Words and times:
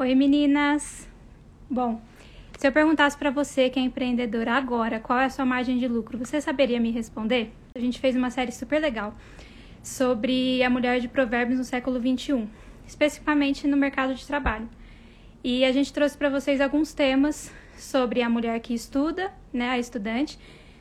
Oi, 0.00 0.14
meninas! 0.14 1.06
Bom, 1.68 2.00
se 2.56 2.66
eu 2.66 2.72
perguntasse 2.72 3.18
para 3.18 3.30
você 3.30 3.68
que 3.68 3.78
é 3.78 3.82
empreendedora 3.82 4.54
agora, 4.54 4.98
qual 4.98 5.18
é 5.18 5.26
a 5.26 5.28
sua 5.28 5.44
margem 5.44 5.76
de 5.76 5.86
lucro, 5.86 6.16
você 6.16 6.40
saberia 6.40 6.80
me 6.80 6.90
responder? 6.90 7.52
A 7.74 7.78
gente 7.78 8.00
fez 8.00 8.16
uma 8.16 8.30
série 8.30 8.50
super 8.50 8.80
legal 8.80 9.14
sobre 9.82 10.62
a 10.62 10.70
mulher 10.70 11.00
de 11.00 11.06
provérbios 11.06 11.58
no 11.58 11.64
século 11.66 12.00
21, 12.00 12.48
especificamente 12.86 13.68
no 13.68 13.76
mercado 13.76 14.14
de 14.14 14.26
trabalho. 14.26 14.70
E 15.44 15.66
a 15.66 15.70
gente 15.70 15.92
trouxe 15.92 16.16
para 16.16 16.30
vocês 16.30 16.62
alguns 16.62 16.94
temas 16.94 17.52
sobre 17.76 18.22
a 18.22 18.28
mulher 18.30 18.58
que 18.60 18.72
estuda, 18.72 19.30
né, 19.52 19.68
a 19.68 19.78
estudante, 19.78 20.38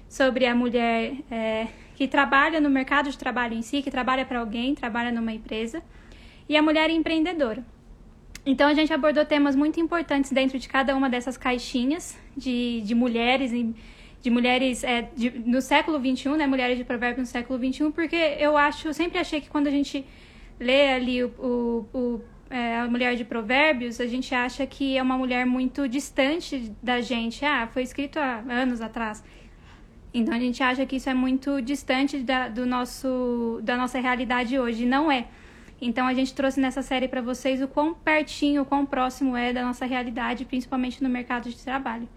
sobre 0.07 0.45
a 0.45 0.55
mulher 0.55 1.17
é, 1.29 1.67
que 1.93 2.07
trabalha 2.07 2.61
no 2.61 2.69
mercado 2.69 3.11
de 3.11 3.17
trabalho 3.17 3.53
em 3.53 3.63
si, 3.63 3.81
que 3.81 3.91
trabalha 3.91 4.23
para 4.23 4.39
alguém, 4.39 4.73
trabalha 4.73 5.11
numa 5.11 5.33
empresa, 5.33 5.83
e 6.47 6.55
a 6.55 6.61
mulher 6.61 6.89
empreendedora. 6.89 7.65
Então 8.49 8.67
a 8.67 8.73
gente 8.73 8.91
abordou 8.91 9.23
temas 9.23 9.55
muito 9.55 9.79
importantes 9.79 10.31
dentro 10.31 10.57
de 10.57 10.67
cada 10.67 10.95
uma 10.95 11.07
dessas 11.07 11.37
caixinhas 11.37 12.17
de, 12.35 12.81
de 12.81 12.95
mulheres, 12.95 13.51
de 14.23 14.29
mulheres 14.31 14.83
é, 14.83 15.07
de, 15.15 15.29
no 15.29 15.61
século 15.61 15.99
XXI, 15.99 16.29
né? 16.29 16.47
Mulheres 16.47 16.75
de 16.75 16.83
provérbios 16.83 17.27
no 17.27 17.31
século 17.31 17.59
XXI, 17.59 17.91
porque 17.91 18.15
eu 18.15 18.57
acho, 18.57 18.87
eu 18.87 18.93
sempre 19.01 19.19
achei 19.19 19.39
que 19.39 19.47
quando 19.51 19.67
a 19.67 19.69
gente 19.69 20.03
lê 20.59 20.93
ali 20.93 21.23
o, 21.23 21.27
o, 21.37 21.97
o 21.99 22.21
é, 22.49 22.79
a 22.79 22.87
mulher 22.87 23.15
de 23.15 23.23
provérbios, 23.23 24.01
a 24.01 24.07
gente 24.07 24.33
acha 24.33 24.65
que 24.65 24.97
é 24.97 25.03
uma 25.03 25.15
mulher 25.15 25.45
muito 25.45 25.87
distante 25.87 26.73
da 26.81 27.01
gente. 27.01 27.45
Ah, 27.45 27.67
foi 27.71 27.83
escrito 27.83 28.17
há 28.17 28.43
anos 28.49 28.81
atrás. 28.81 29.23
Então 30.11 30.33
a 30.33 30.39
gente 30.39 30.63
acha 30.63 30.87
que 30.87 30.95
isso 30.95 31.07
é 31.07 31.13
muito 31.13 31.61
distante 31.61 32.17
da, 32.17 32.47
do 32.47 32.65
nosso, 32.65 33.59
da 33.61 33.77
nossa 33.77 33.99
realidade 33.99 34.57
hoje. 34.57 34.87
Não 34.87 35.11
é. 35.11 35.27
Então 35.81 36.05
a 36.05 36.13
gente 36.13 36.33
trouxe 36.33 36.59
nessa 36.59 36.81
série 36.81 37.07
para 37.07 37.21
vocês 37.21 37.61
o 37.61 37.67
quão 37.67 37.93
pertinho, 37.93 38.63
o 38.63 38.65
quão 38.65 38.85
próximo 38.85 39.35
é 39.35 39.53
da 39.53 39.63
nossa 39.63 39.85
realidade, 39.85 40.45
principalmente 40.45 41.01
no 41.01 41.09
mercado 41.09 41.49
de 41.49 41.57
trabalho. 41.57 42.07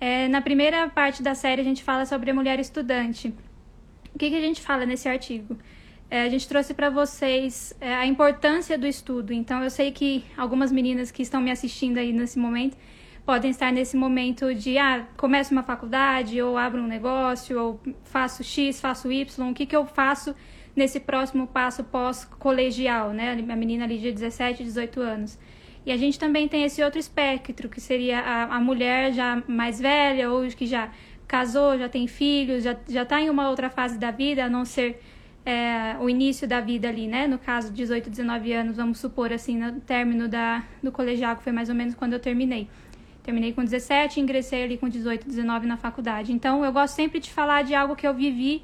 É, 0.00 0.28
na 0.28 0.40
primeira 0.40 0.88
parte 0.88 1.22
da 1.22 1.34
série 1.34 1.60
a 1.60 1.64
gente 1.64 1.82
fala 1.82 2.06
sobre 2.06 2.30
a 2.30 2.34
mulher 2.34 2.58
estudante. 2.58 3.34
O 4.14 4.18
que, 4.18 4.30
que 4.30 4.36
a 4.36 4.40
gente 4.40 4.60
fala 4.60 4.86
nesse 4.86 5.08
artigo? 5.08 5.58
É, 6.10 6.22
a 6.22 6.28
gente 6.28 6.48
trouxe 6.48 6.72
para 6.72 6.88
vocês 6.88 7.74
é, 7.80 7.94
a 7.94 8.06
importância 8.06 8.78
do 8.78 8.86
estudo. 8.86 9.32
Então 9.32 9.62
eu 9.62 9.70
sei 9.70 9.92
que 9.92 10.24
algumas 10.36 10.72
meninas 10.72 11.10
que 11.10 11.22
estão 11.22 11.40
me 11.40 11.50
assistindo 11.50 11.98
aí 11.98 12.12
nesse 12.12 12.38
momento 12.38 12.76
podem 13.26 13.50
estar 13.50 13.72
nesse 13.72 13.96
momento 13.96 14.54
de 14.54 14.78
ah, 14.78 15.04
começo 15.16 15.52
uma 15.52 15.64
faculdade, 15.64 16.40
ou 16.40 16.56
abro 16.56 16.80
um 16.80 16.86
negócio, 16.86 17.60
ou 17.60 17.80
faço 18.04 18.44
X, 18.44 18.80
faço 18.80 19.10
Y, 19.10 19.50
o 19.50 19.52
que, 19.52 19.66
que 19.66 19.74
eu 19.74 19.84
faço 19.84 20.34
nesse 20.76 21.00
próximo 21.00 21.46
passo 21.46 21.82
pós-colegial, 21.82 23.10
né? 23.10 23.32
A 23.32 23.56
menina 23.56 23.84
ali 23.84 23.98
de 23.98 24.12
17, 24.12 24.62
18 24.62 25.00
anos. 25.00 25.38
E 25.86 25.90
a 25.90 25.96
gente 25.96 26.18
também 26.18 26.46
tem 26.46 26.64
esse 26.64 26.82
outro 26.82 27.00
espectro, 27.00 27.68
que 27.68 27.80
seria 27.80 28.20
a, 28.20 28.56
a 28.56 28.60
mulher 28.60 29.12
já 29.12 29.42
mais 29.48 29.80
velha, 29.80 30.30
ou 30.30 30.46
que 30.48 30.66
já 30.66 30.90
casou, 31.26 31.78
já 31.78 31.88
tem 31.88 32.06
filhos, 32.06 32.62
já 32.62 33.02
está 33.02 33.20
em 33.20 33.30
uma 33.30 33.48
outra 33.48 33.70
fase 33.70 33.98
da 33.98 34.10
vida, 34.10 34.44
a 34.44 34.48
não 34.50 34.64
ser 34.64 35.00
é, 35.44 35.96
o 36.00 36.10
início 36.10 36.46
da 36.46 36.60
vida 36.60 36.88
ali, 36.88 37.06
né? 37.06 37.26
No 37.26 37.38
caso, 37.38 37.72
18, 37.72 38.10
19 38.10 38.52
anos, 38.52 38.76
vamos 38.76 38.98
supor 38.98 39.32
assim, 39.32 39.56
no 39.56 39.80
término 39.80 40.28
da, 40.28 40.64
do 40.82 40.92
colegial, 40.92 41.36
que 41.36 41.42
foi 41.42 41.52
mais 41.52 41.68
ou 41.68 41.74
menos 41.74 41.94
quando 41.94 42.12
eu 42.12 42.20
terminei. 42.20 42.68
Terminei 43.22 43.52
com 43.52 43.64
17 43.64 44.18
e 44.18 44.22
ingressei 44.22 44.64
ali 44.64 44.76
com 44.76 44.88
18, 44.88 45.26
19 45.26 45.66
na 45.66 45.76
faculdade. 45.76 46.32
Então, 46.32 46.64
eu 46.64 46.72
gosto 46.72 46.94
sempre 46.94 47.18
de 47.18 47.30
falar 47.30 47.62
de 47.62 47.74
algo 47.74 47.96
que 47.96 48.06
eu 48.06 48.14
vivi 48.14 48.62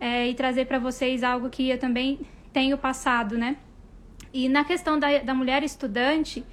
é, 0.00 0.28
e 0.28 0.34
trazer 0.34 0.64
para 0.64 0.78
vocês 0.78 1.22
algo 1.22 1.50
que 1.50 1.68
eu 1.68 1.78
também 1.78 2.20
tenho 2.52 2.78
passado, 2.78 3.36
né? 3.36 3.56
E 4.32 4.48
na 4.48 4.64
questão 4.64 4.98
da, 4.98 5.18
da 5.18 5.34
mulher 5.34 5.62
estudante, 5.62 6.44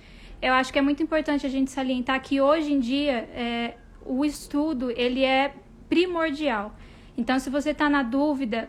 eu 0.41 0.53
acho 0.53 0.71
que 0.71 0.77
é 0.77 0.81
muito 0.81 1.01
importante 1.01 1.45
a 1.45 1.49
gente 1.49 1.71
salientar 1.71 2.21
que 2.21 2.41
hoje 2.41 2.73
em 2.73 2.79
dia 2.79 3.29
é, 3.33 3.75
o 4.05 4.25
estudo 4.25 4.91
ele 4.91 5.23
é 5.23 5.53
primordial. 5.89 6.75
Então, 7.17 7.39
se 7.39 7.49
você 7.49 7.71
está 7.71 7.89
na 7.89 8.03
dúvida, 8.03 8.67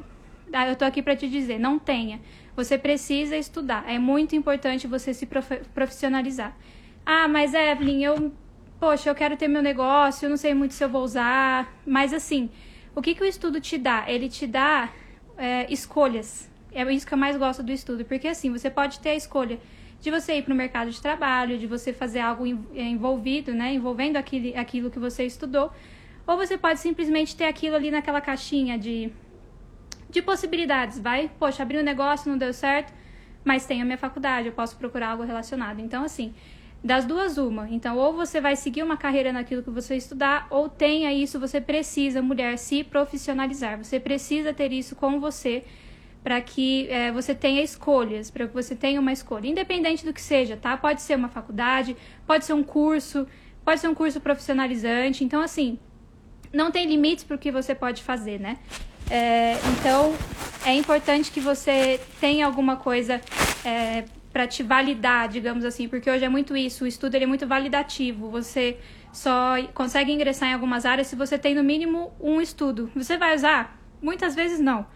ah, 0.53 0.67
eu 0.67 0.73
estou 0.73 0.89
aqui 0.89 1.03
para 1.03 1.15
te 1.15 1.29
dizer, 1.29 1.59
não 1.59 1.79
tenha. 1.79 2.21
Você 2.57 2.79
precisa 2.79 3.37
estudar. 3.37 3.85
É 3.87 3.99
muito 3.99 4.35
importante 4.35 4.87
você 4.87 5.13
se 5.13 5.27
profissionalizar. 5.75 6.57
Ah, 7.05 7.29
mas 7.29 7.55
Evelyn, 7.55 8.03
eu, 8.03 8.33
poxa, 8.81 9.11
eu 9.11 9.15
quero 9.15 9.37
ter 9.37 9.49
meu 9.49 9.63
negócio, 9.63 10.27
eu 10.27 10.31
não 10.31 10.37
sei 10.37 10.55
muito 10.55 10.75
se 10.75 10.83
eu 10.83 10.89
vou 10.89 11.03
usar. 11.03 11.73
Mas 11.87 12.13
assim, 12.13 12.49
o 12.99 13.03
que, 13.03 13.15
que 13.15 13.23
o 13.23 13.25
estudo 13.25 13.61
te 13.61 13.79
dá? 13.79 14.05
Ele 14.09 14.29
te 14.29 14.45
dá 14.45 14.93
é, 15.37 15.73
escolhas. 15.73 16.51
É 16.73 16.83
isso 16.93 17.07
que 17.07 17.15
eu 17.15 17.19
mais 17.19 17.37
gosto 17.37 17.63
do 17.63 17.71
estudo, 17.71 18.05
porque 18.05 18.27
assim, 18.27 18.51
você 18.51 18.69
pode 18.69 18.99
ter 18.99 19.11
a 19.11 19.15
escolha 19.15 19.61
de 20.01 20.11
você 20.11 20.39
ir 20.39 20.43
para 20.43 20.53
o 20.53 20.57
mercado 20.57 20.91
de 20.91 21.01
trabalho, 21.01 21.57
de 21.59 21.67
você 21.67 21.93
fazer 21.93 22.19
algo 22.19 22.45
é, 22.75 22.83
envolvido, 22.83 23.55
né, 23.55 23.73
envolvendo 23.73 24.17
aquilo, 24.17 24.59
aquilo 24.59 24.91
que 24.91 24.99
você 24.99 25.25
estudou, 25.25 25.73
ou 26.27 26.37
você 26.37 26.59
pode 26.59 26.81
simplesmente 26.81 27.37
ter 27.37 27.45
aquilo 27.45 27.77
ali 27.77 27.89
naquela 27.93 28.21
caixinha 28.21 28.77
de, 28.77 29.13
de 30.11 30.21
possibilidades. 30.21 30.99
Vai, 30.99 31.31
poxa, 31.39 31.63
abri 31.63 31.79
um 31.79 31.85
negócio, 31.85 32.29
não 32.29 32.37
deu 32.37 32.53
certo, 32.53 32.93
mas 33.45 33.65
tenho 33.65 33.83
a 33.83 33.85
minha 33.85 33.99
faculdade, 33.99 34.49
eu 34.49 34.53
posso 34.53 34.77
procurar 34.77 35.11
algo 35.11 35.23
relacionado. 35.23 35.79
Então, 35.81 36.03
assim, 36.03 36.35
das 36.83 37.05
duas, 37.05 37.39
uma. 37.39 37.69
Então, 37.69 37.97
ou 37.97 38.13
você 38.13 38.41
vai 38.41 38.55
seguir 38.55 38.83
uma 38.83 38.97
carreira 38.97 39.33
naquilo 39.33 39.63
que 39.63 39.71
você 39.71 39.97
estudar, 39.97 40.47
ou 40.51 40.69
tenha 40.69 41.13
isso, 41.13 41.39
você 41.41 41.61
precisa, 41.61 42.23
mulher, 42.23 42.57
se 42.57 42.85
profissionalizar. 42.85 43.79
Você 43.79 43.99
precisa 43.99 44.53
ter 44.53 44.73
isso 44.73 44.95
com 44.95 45.19
você 45.19 45.65
para 46.23 46.41
que 46.41 46.89
é, 46.91 47.11
você 47.11 47.35
tenha 47.35 47.63
escolhas, 47.63 48.31
para 48.31 48.47
que 48.47 48.55
você 48.55 48.75
tenha 48.75 49.01
uma 49.01 49.13
escolha, 49.13 49.49
independente 49.49 50.05
do 50.05 50.13
que 50.13 50.21
seja, 50.21 50.57
tá? 50.57 50.77
Pode 50.77 51.01
ser 51.03 51.17
uma 51.17 51.29
faculdade, 51.29 51.97
pode 52.27 52.45
ser 52.45 52.53
um 52.53 52.63
curso, 52.63 53.27
pode 53.65 53.81
ser 53.81 53.89
um 53.89 53.95
curso 53.95 54.21
profissionalizante. 54.21 55.25
Então, 55.25 55.41
assim, 55.41 55.79
não 56.53 56.71
tem 56.71 56.87
limites 56.87 57.25
para 57.25 57.37
o 57.37 57.39
que 57.39 57.51
você 57.51 57.75
pode 57.75 58.03
fazer, 58.03 58.39
né? 58.41 58.59
É, 59.11 59.55
então, 59.79 60.15
é 60.65 60.75
importante 60.75 61.31
que 61.31 61.41
você 61.41 62.01
tenha 62.21 62.45
alguma 62.45 62.77
coisa 62.77 63.21
é, 63.65 64.05
para 64.39 64.47
te 64.47 64.63
validar, 64.63 65.29
digamos 65.29 65.65
assim, 65.65 65.89
porque 65.89 66.09
hoje 66.09 66.25
é 66.25 66.29
muito 66.29 66.57
isso, 66.57 66.85
o 66.85 66.87
estudo 66.87 67.17
ele 67.17 67.25
é 67.25 67.27
muito 67.27 67.45
validativo. 67.45 68.31
Você 68.31 68.79
só 69.13 69.61
consegue 69.75 70.13
ingressar 70.13 70.49
em 70.49 70.53
algumas 70.53 70.87
áreas 70.87 71.09
se 71.09 71.17
você 71.17 71.37
tem 71.37 71.57
no 71.57 71.65
mínimo 71.65 72.13
um 72.21 72.41
estudo. 72.41 72.89
Você 72.95 73.17
vai 73.17 73.35
usar? 73.35 73.77
Muitas 74.01 74.37
vezes 74.37 74.61
não. 74.61 74.87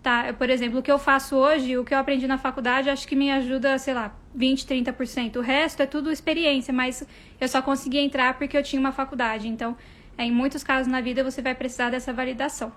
Tá? 0.00 0.32
Por 0.34 0.48
exemplo, 0.48 0.78
o 0.78 0.82
que 0.84 0.92
eu 0.92 1.00
faço 1.00 1.34
hoje, 1.34 1.76
o 1.76 1.84
que 1.84 1.92
eu 1.92 1.98
aprendi 1.98 2.28
na 2.28 2.38
faculdade, 2.38 2.90
acho 2.90 3.08
que 3.08 3.16
me 3.16 3.28
ajuda, 3.32 3.76
sei 3.76 3.92
lá, 3.92 4.14
20, 4.36 4.68
30%. 4.68 5.34
O 5.34 5.40
resto 5.40 5.82
é 5.82 5.86
tudo 5.86 6.12
experiência, 6.12 6.72
mas 6.72 7.04
eu 7.40 7.48
só 7.48 7.60
consegui 7.60 7.98
entrar 7.98 8.38
porque 8.38 8.56
eu 8.56 8.62
tinha 8.62 8.78
uma 8.78 8.92
faculdade. 8.92 9.48
Então, 9.48 9.76
é, 10.16 10.22
em 10.26 10.30
muitos 10.30 10.62
casos 10.62 10.86
na 10.86 11.00
vida 11.00 11.24
você 11.24 11.42
vai 11.42 11.56
precisar 11.56 11.90
dessa 11.90 12.12
validação. 12.12 12.72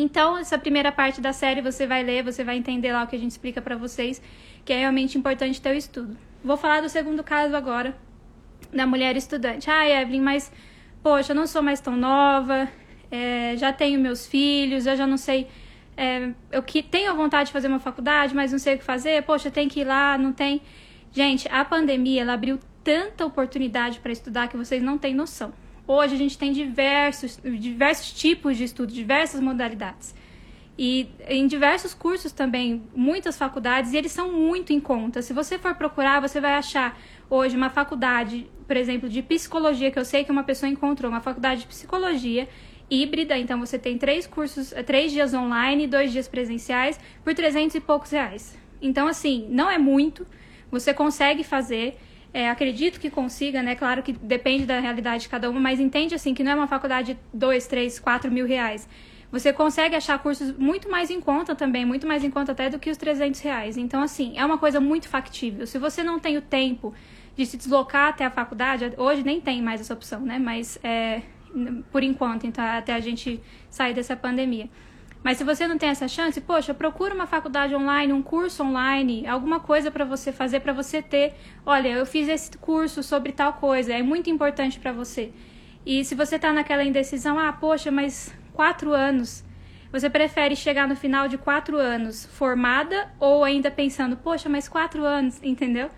Então, 0.00 0.38
essa 0.38 0.56
primeira 0.56 0.92
parte 0.92 1.20
da 1.20 1.32
série 1.32 1.60
você 1.60 1.84
vai 1.84 2.04
ler, 2.04 2.22
você 2.22 2.44
vai 2.44 2.56
entender 2.56 2.92
lá 2.92 3.02
o 3.02 3.06
que 3.08 3.16
a 3.16 3.18
gente 3.18 3.32
explica 3.32 3.60
para 3.60 3.76
vocês, 3.76 4.22
que 4.68 4.72
é 4.74 4.80
realmente 4.80 5.16
importante 5.16 5.62
ter 5.62 5.70
o 5.70 5.78
estudo. 5.78 6.14
Vou 6.44 6.54
falar 6.54 6.82
do 6.82 6.90
segundo 6.90 7.24
caso 7.24 7.56
agora, 7.56 7.96
da 8.70 8.86
mulher 8.86 9.16
estudante. 9.16 9.70
Ah, 9.70 9.88
Evelyn, 9.88 10.20
mas, 10.20 10.52
poxa, 11.02 11.32
eu 11.32 11.36
não 11.36 11.46
sou 11.46 11.62
mais 11.62 11.80
tão 11.80 11.96
nova, 11.96 12.68
é, 13.10 13.56
já 13.56 13.72
tenho 13.72 13.98
meus 13.98 14.26
filhos, 14.26 14.84
eu 14.84 14.94
já 14.94 15.06
não 15.06 15.16
sei. 15.16 15.46
É, 15.96 16.32
eu 16.52 16.62
que 16.62 16.82
tenho 16.82 17.16
vontade 17.16 17.46
de 17.46 17.52
fazer 17.54 17.66
uma 17.66 17.78
faculdade, 17.78 18.34
mas 18.34 18.52
não 18.52 18.58
sei 18.58 18.74
o 18.74 18.78
que 18.78 18.84
fazer, 18.84 19.22
poxa, 19.22 19.50
tem 19.50 19.70
que 19.70 19.80
ir 19.80 19.84
lá, 19.84 20.18
não 20.18 20.34
tem. 20.34 20.60
Gente, 21.12 21.48
a 21.48 21.64
pandemia 21.64 22.20
ela 22.20 22.34
abriu 22.34 22.58
tanta 22.84 23.24
oportunidade 23.24 24.00
para 24.00 24.12
estudar 24.12 24.48
que 24.48 24.56
vocês 24.58 24.82
não 24.82 24.98
têm 24.98 25.14
noção. 25.14 25.50
Hoje 25.86 26.14
a 26.14 26.18
gente 26.18 26.36
tem 26.36 26.52
diversos, 26.52 27.40
diversos 27.42 28.12
tipos 28.12 28.54
de 28.58 28.64
estudo, 28.64 28.92
diversas 28.92 29.40
modalidades. 29.40 30.14
E 30.78 31.10
em 31.26 31.48
diversos 31.48 31.92
cursos 31.92 32.30
também, 32.30 32.84
muitas 32.94 33.36
faculdades, 33.36 33.92
e 33.92 33.96
eles 33.96 34.12
são 34.12 34.32
muito 34.32 34.72
em 34.72 34.78
conta. 34.78 35.20
Se 35.20 35.32
você 35.32 35.58
for 35.58 35.74
procurar, 35.74 36.20
você 36.20 36.40
vai 36.40 36.54
achar 36.54 36.96
hoje 37.28 37.56
uma 37.56 37.68
faculdade, 37.68 38.48
por 38.64 38.76
exemplo, 38.76 39.08
de 39.08 39.20
psicologia, 39.20 39.90
que 39.90 39.98
eu 39.98 40.04
sei 40.04 40.22
que 40.22 40.30
uma 40.30 40.44
pessoa 40.44 40.70
encontrou, 40.70 41.10
uma 41.10 41.20
faculdade 41.20 41.62
de 41.62 41.66
psicologia 41.66 42.48
híbrida, 42.88 43.36
então 43.36 43.58
você 43.58 43.78
tem 43.78 43.98
três 43.98 44.26
cursos, 44.26 44.72
três 44.86 45.10
dias 45.10 45.34
online, 45.34 45.86
dois 45.86 46.12
dias 46.12 46.28
presenciais, 46.28 46.98
por 47.24 47.34
300 47.34 47.74
e 47.74 47.80
poucos 47.80 48.12
reais. 48.12 48.56
Então, 48.80 49.08
assim, 49.08 49.46
não 49.50 49.68
é 49.68 49.78
muito, 49.78 50.26
você 50.70 50.94
consegue 50.94 51.42
fazer. 51.42 51.98
É, 52.32 52.48
acredito 52.48 53.00
que 53.00 53.10
consiga, 53.10 53.62
né? 53.62 53.74
Claro 53.74 54.02
que 54.02 54.12
depende 54.12 54.64
da 54.64 54.78
realidade 54.78 55.24
de 55.24 55.28
cada 55.28 55.50
uma, 55.50 55.58
mas 55.58 55.80
entende 55.80 56.14
assim 56.14 56.34
que 56.34 56.44
não 56.44 56.52
é 56.52 56.54
uma 56.54 56.68
faculdade 56.68 57.14
de 57.14 57.20
2, 57.32 57.66
3, 57.66 57.98
4 57.98 58.30
mil 58.30 58.46
reais. 58.46 58.88
Você 59.30 59.52
consegue 59.52 59.94
achar 59.94 60.18
cursos 60.18 60.56
muito 60.56 60.90
mais 60.90 61.10
em 61.10 61.20
conta 61.20 61.54
também, 61.54 61.84
muito 61.84 62.06
mais 62.06 62.24
em 62.24 62.30
conta 62.30 62.52
até 62.52 62.70
do 62.70 62.78
que 62.78 62.90
os 62.90 62.96
300 62.96 63.40
reais. 63.40 63.76
Então, 63.76 64.02
assim, 64.02 64.32
é 64.36 64.44
uma 64.44 64.56
coisa 64.56 64.80
muito 64.80 65.08
factível. 65.08 65.66
Se 65.66 65.78
você 65.78 66.02
não 66.02 66.18
tem 66.18 66.38
o 66.38 66.42
tempo 66.42 66.94
de 67.36 67.44
se 67.44 67.56
deslocar 67.56 68.08
até 68.08 68.24
a 68.24 68.30
faculdade, 68.30 68.92
hoje 68.96 69.22
nem 69.22 69.40
tem 69.40 69.60
mais 69.60 69.82
essa 69.82 69.92
opção, 69.92 70.20
né? 70.20 70.38
Mas 70.38 70.78
é, 70.82 71.22
por 71.92 72.02
enquanto, 72.02 72.46
então, 72.46 72.64
até 72.64 72.94
a 72.94 73.00
gente 73.00 73.40
sair 73.70 73.92
dessa 73.92 74.16
pandemia. 74.16 74.70
Mas 75.22 75.36
se 75.36 75.44
você 75.44 75.66
não 75.66 75.76
tem 75.76 75.90
essa 75.90 76.08
chance, 76.08 76.40
poxa, 76.40 76.72
procura 76.72 77.14
uma 77.14 77.26
faculdade 77.26 77.74
online, 77.74 78.12
um 78.12 78.22
curso 78.22 78.62
online, 78.62 79.26
alguma 79.26 79.60
coisa 79.60 79.90
para 79.90 80.04
você 80.04 80.32
fazer, 80.32 80.60
para 80.60 80.72
você 80.72 81.02
ter. 81.02 81.34
Olha, 81.66 81.88
eu 81.88 82.06
fiz 82.06 82.28
esse 82.28 82.56
curso 82.56 83.02
sobre 83.02 83.32
tal 83.32 83.52
coisa, 83.54 83.92
é 83.92 84.02
muito 84.02 84.30
importante 84.30 84.78
para 84.78 84.92
você. 84.92 85.32
E 85.84 86.04
se 86.04 86.14
você 86.14 86.36
está 86.36 86.52
naquela 86.52 86.84
indecisão, 86.84 87.38
ah, 87.38 87.52
poxa, 87.52 87.90
mas 87.90 88.32
quatro 88.58 88.92
anos, 88.92 89.44
você 89.92 90.10
prefere 90.10 90.56
chegar 90.56 90.88
no 90.88 90.96
final 90.96 91.28
de 91.28 91.38
quatro 91.38 91.76
anos 91.76 92.26
formada 92.26 93.08
ou 93.20 93.44
ainda 93.44 93.70
pensando, 93.70 94.16
poxa, 94.16 94.48
mas 94.48 94.68
quatro 94.68 95.04
anos, 95.04 95.40
entendeu? 95.44 95.88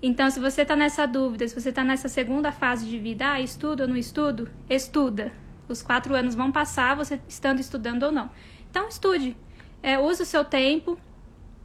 Então, 0.00 0.30
se 0.30 0.38
você 0.38 0.62
está 0.62 0.76
nessa 0.76 1.06
dúvida, 1.06 1.48
se 1.48 1.60
você 1.60 1.70
está 1.70 1.82
nessa 1.82 2.08
segunda 2.08 2.52
fase 2.52 2.86
de 2.86 3.00
vida, 3.00 3.32
ah, 3.32 3.40
estudo 3.40 3.80
ou 3.80 3.88
não 3.88 3.96
estudo? 3.96 4.48
Estuda. 4.70 5.32
Os 5.68 5.82
quatro 5.82 6.14
anos 6.14 6.36
vão 6.36 6.52
passar, 6.52 6.94
você 6.94 7.20
estando 7.26 7.58
estudando 7.58 8.04
ou 8.04 8.12
não. 8.12 8.30
Então, 8.70 8.86
estude. 8.88 9.36
É, 9.82 9.98
use 9.98 10.22
o 10.22 10.26
seu 10.26 10.44
tempo 10.44 10.96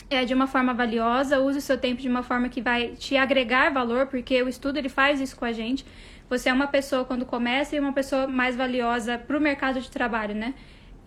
é, 0.10 0.26
de 0.26 0.34
uma 0.34 0.48
forma 0.48 0.74
valiosa, 0.74 1.40
use 1.40 1.60
o 1.60 1.62
seu 1.62 1.78
tempo 1.78 2.02
de 2.02 2.10
uma 2.10 2.24
forma 2.24 2.50
que 2.50 2.60
vai 2.60 2.96
te 2.96 3.16
agregar 3.16 3.72
valor, 3.72 4.08
porque 4.08 4.42
o 4.42 4.50
estudo 4.50 4.78
ele 4.78 4.90
faz 4.90 5.22
isso 5.22 5.38
com 5.38 5.46
a 5.46 5.52
gente. 5.52 5.86
Você 6.30 6.50
é 6.50 6.54
uma 6.54 6.68
pessoa 6.68 7.06
quando 7.06 7.26
começa 7.26 7.76
e 7.76 7.80
uma 7.80 7.94
pessoa 7.94 8.28
mais 8.28 8.56
valiosa 8.56 9.18
para 9.18 9.38
o 9.38 9.42
mercado 9.42 9.82
de 9.82 9.90
trabalho, 9.90 10.36
né? 10.36 10.54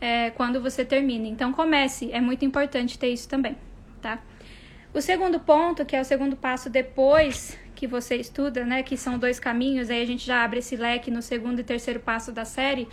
É, 0.00 0.30
quando 0.30 0.60
você 0.60 0.84
termina. 0.84 1.28
Então, 1.28 1.52
comece. 1.52 2.10
É 2.12 2.20
muito 2.20 2.44
importante 2.44 2.98
ter 2.98 3.08
isso 3.08 3.28
também, 3.28 3.56
tá? 4.00 4.18
O 4.92 5.00
segundo 5.00 5.38
ponto, 5.38 5.84
que 5.84 5.94
é 5.94 6.00
o 6.00 6.04
segundo 6.04 6.36
passo 6.36 6.68
depois 6.68 7.58
que 7.74 7.86
você 7.86 8.16
estuda, 8.16 8.64
né? 8.64 8.82
Que 8.82 8.96
são 8.96 9.18
dois 9.18 9.38
caminhos, 9.38 9.90
aí 9.90 10.02
a 10.02 10.06
gente 10.06 10.26
já 10.26 10.44
abre 10.44 10.58
esse 10.58 10.76
leque 10.76 11.10
no 11.10 11.22
segundo 11.22 11.60
e 11.60 11.64
terceiro 11.64 12.00
passo 12.00 12.32
da 12.32 12.44
série 12.44 12.88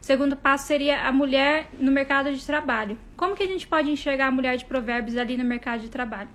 o 0.00 0.04
segundo 0.04 0.34
passo 0.34 0.66
seria 0.66 1.06
a 1.06 1.12
mulher 1.12 1.68
no 1.78 1.92
mercado 1.92 2.32
de 2.32 2.44
trabalho. 2.44 2.98
Como 3.16 3.36
que 3.36 3.42
a 3.42 3.46
gente 3.46 3.66
pode 3.66 3.90
enxergar 3.90 4.28
a 4.28 4.30
mulher 4.30 4.56
de 4.56 4.64
provérbios 4.64 5.16
ali 5.16 5.36
no 5.36 5.44
mercado 5.44 5.82
de 5.82 5.90
trabalho? 5.90 6.30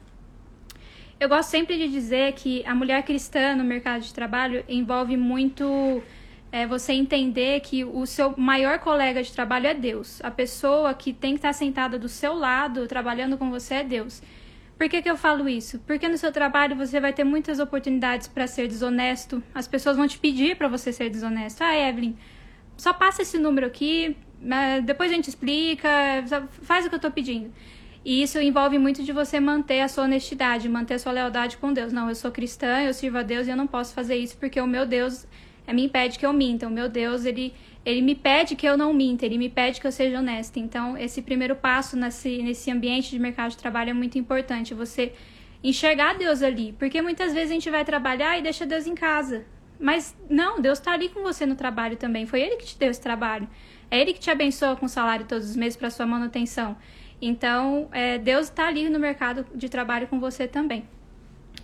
Eu 1.17 1.29
gosto 1.29 1.49
sempre 1.49 1.77
de 1.77 1.87
dizer 1.87 2.33
que 2.33 2.63
a 2.65 2.75
mulher 2.75 3.01
cristã 3.03 3.55
no 3.55 3.63
mercado 3.63 4.01
de 4.01 4.13
trabalho 4.13 4.65
envolve 4.67 5.15
muito 5.15 6.03
é, 6.51 6.67
você 6.67 6.91
entender 6.91 7.61
que 7.61 7.85
o 7.85 8.05
seu 8.05 8.33
maior 8.37 8.79
colega 8.79 9.23
de 9.23 9.31
trabalho 9.31 9.67
é 9.67 9.73
Deus. 9.73 10.21
A 10.23 10.29
pessoa 10.29 10.93
que 10.93 11.13
tem 11.13 11.31
que 11.31 11.37
estar 11.37 11.53
sentada 11.53 11.97
do 11.97 12.09
seu 12.09 12.33
lado, 12.33 12.85
trabalhando 12.85 13.37
com 13.37 13.49
você, 13.49 13.75
é 13.75 13.83
Deus. 13.83 14.21
Por 14.77 14.89
que, 14.89 15.01
que 15.01 15.09
eu 15.09 15.15
falo 15.15 15.47
isso? 15.47 15.79
Porque 15.87 16.05
no 16.09 16.17
seu 16.17 16.33
trabalho 16.33 16.75
você 16.75 16.99
vai 16.99 17.13
ter 17.13 17.23
muitas 17.23 17.59
oportunidades 17.59 18.27
para 18.27 18.45
ser 18.45 18.67
desonesto. 18.67 19.41
As 19.53 19.69
pessoas 19.69 19.95
vão 19.95 20.07
te 20.07 20.19
pedir 20.19 20.57
para 20.57 20.67
você 20.67 20.91
ser 20.91 21.09
desonesto. 21.09 21.63
Ah, 21.63 21.75
Evelyn, 21.75 22.13
só 22.75 22.91
passa 22.91 23.21
esse 23.21 23.37
número 23.37 23.65
aqui, 23.65 24.17
depois 24.83 25.09
a 25.11 25.15
gente 25.15 25.29
explica, 25.29 25.89
faz 26.61 26.85
o 26.85 26.89
que 26.89 26.95
eu 26.95 26.97
estou 26.97 27.11
pedindo. 27.11 27.53
E 28.05 28.21
isso 28.21 28.39
envolve 28.39 28.77
muito 28.77 29.03
de 29.03 29.11
você 29.11 29.39
manter 29.39 29.81
a 29.81 29.87
sua 29.87 30.03
honestidade, 30.03 30.69
manter 30.69 30.93
a 30.93 30.99
sua 30.99 31.11
lealdade 31.11 31.57
com 31.57 31.73
Deus. 31.73 31.91
Não, 31.91 32.07
eu 32.07 32.13
sou 32.13 32.31
cristã, 32.31 32.81
eu 32.81 32.93
sirvo 32.93 33.17
a 33.17 33.23
Deus 33.23 33.47
e 33.47 33.49
eu 33.49 33.57
não 33.57 33.65
posso 33.65 33.95
fazer 33.95 34.15
isso 34.15 34.37
porque 34.37 34.61
o 34.61 34.67
meu 34.67 34.85
Deus 34.85 35.25
me 35.67 35.85
impede 35.85 36.19
que 36.19 36.25
eu 36.25 36.31
minta. 36.31 36.67
O 36.67 36.69
meu 36.69 36.87
Deus, 36.87 37.25
ele, 37.25 37.51
ele 37.83 38.03
me 38.03 38.13
pede 38.13 38.55
que 38.55 38.67
eu 38.67 38.77
não 38.77 38.93
minta, 38.93 39.25
ele 39.25 39.39
me 39.39 39.49
pede 39.49 39.81
que 39.81 39.87
eu 39.87 39.91
seja 39.91 40.19
honesta. 40.19 40.59
Então, 40.59 40.95
esse 40.95 41.23
primeiro 41.23 41.55
passo 41.55 41.97
nesse, 41.97 42.43
nesse 42.43 42.69
ambiente 42.69 43.09
de 43.09 43.17
mercado 43.17 43.51
de 43.51 43.57
trabalho 43.57 43.89
é 43.89 43.93
muito 43.93 44.19
importante. 44.19 44.75
Você 44.75 45.11
enxergar 45.63 46.15
Deus 46.15 46.43
ali. 46.43 46.73
Porque 46.77 47.01
muitas 47.01 47.33
vezes 47.33 47.49
a 47.49 47.53
gente 47.53 47.69
vai 47.71 47.83
trabalhar 47.83 48.37
e 48.37 48.41
deixa 48.43 48.67
Deus 48.67 48.85
em 48.85 48.93
casa. 48.93 49.45
Mas 49.79 50.15
não, 50.29 50.61
Deus 50.61 50.77
está 50.77 50.91
ali 50.91 51.09
com 51.09 51.23
você 51.23 51.45
no 51.45 51.55
trabalho 51.55 51.97
também. 51.97 52.27
Foi 52.27 52.39
Ele 52.39 52.55
que 52.55 52.65
te 52.65 52.77
deu 52.77 52.91
esse 52.91 53.01
trabalho. 53.01 53.47
É 53.89 53.99
Ele 53.99 54.13
que 54.13 54.19
te 54.19 54.29
abençoa 54.29 54.75
com 54.75 54.87
salário 54.87 55.25
todos 55.25 55.49
os 55.49 55.55
meses 55.55 55.75
para 55.75 55.89
sua 55.89 56.05
manutenção. 56.05 56.77
Então, 57.27 57.89
é, 57.91 58.19
Deus 58.19 58.43
está 58.43 58.67
ali 58.67 58.87
no 58.87 58.99
mercado 58.99 59.47
de 59.55 59.67
trabalho 59.67 60.07
com 60.07 60.19
você 60.19 60.47
também. 60.47 60.87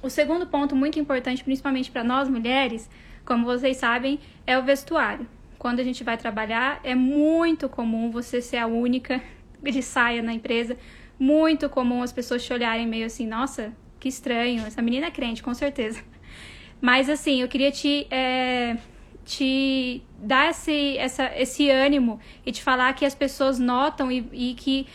O 0.02 0.10
segundo 0.10 0.48
ponto 0.48 0.76
muito 0.76 1.00
importante, 1.00 1.44
principalmente 1.44 1.92
para 1.92 2.04
nós 2.04 2.28
mulheres, 2.28 2.90
como 3.24 3.46
vocês 3.46 3.78
sabem, 3.78 4.20
é 4.48 4.58
o 4.58 4.64
vestuário. 4.64 5.28
Quando 5.60 5.80
a 5.80 5.84
gente 5.84 6.04
vai 6.04 6.18
trabalhar, 6.18 6.80
é 6.84 6.96
muito 6.96 7.70
comum 7.70 8.10
você 8.10 8.42
ser 8.42 8.58
a 8.58 8.66
única 8.66 9.22
de 9.62 9.84
saia 9.84 10.24
na 10.24 10.34
empresa. 10.34 10.76
Muito 11.20 11.70
comum 11.70 12.02
as 12.02 12.12
pessoas 12.12 12.44
te 12.44 12.52
olharem 12.52 12.88
meio 12.88 13.06
assim, 13.06 13.28
nossa, 13.28 13.72
que 14.00 14.10
estranho, 14.10 14.66
essa 14.66 14.82
menina 14.82 15.06
é 15.06 15.12
crente, 15.12 15.44
com 15.44 15.54
certeza. 15.54 16.02
Mas 16.82 17.08
assim, 17.08 17.40
eu 17.40 17.48
queria 17.48 17.72
te, 17.72 18.08
é, 18.10 18.78
te 19.24 20.02
dar 20.18 20.50
esse, 20.50 20.98
essa, 20.98 21.32
esse 21.38 21.70
ânimo 21.70 22.20
e 22.44 22.52
te 22.52 22.64
falar 22.64 22.92
que 22.94 23.06
as 23.06 23.14
pessoas 23.14 23.60
notam 23.60 24.12
e, 24.12 24.28
e 24.34 24.54
que 24.56 24.88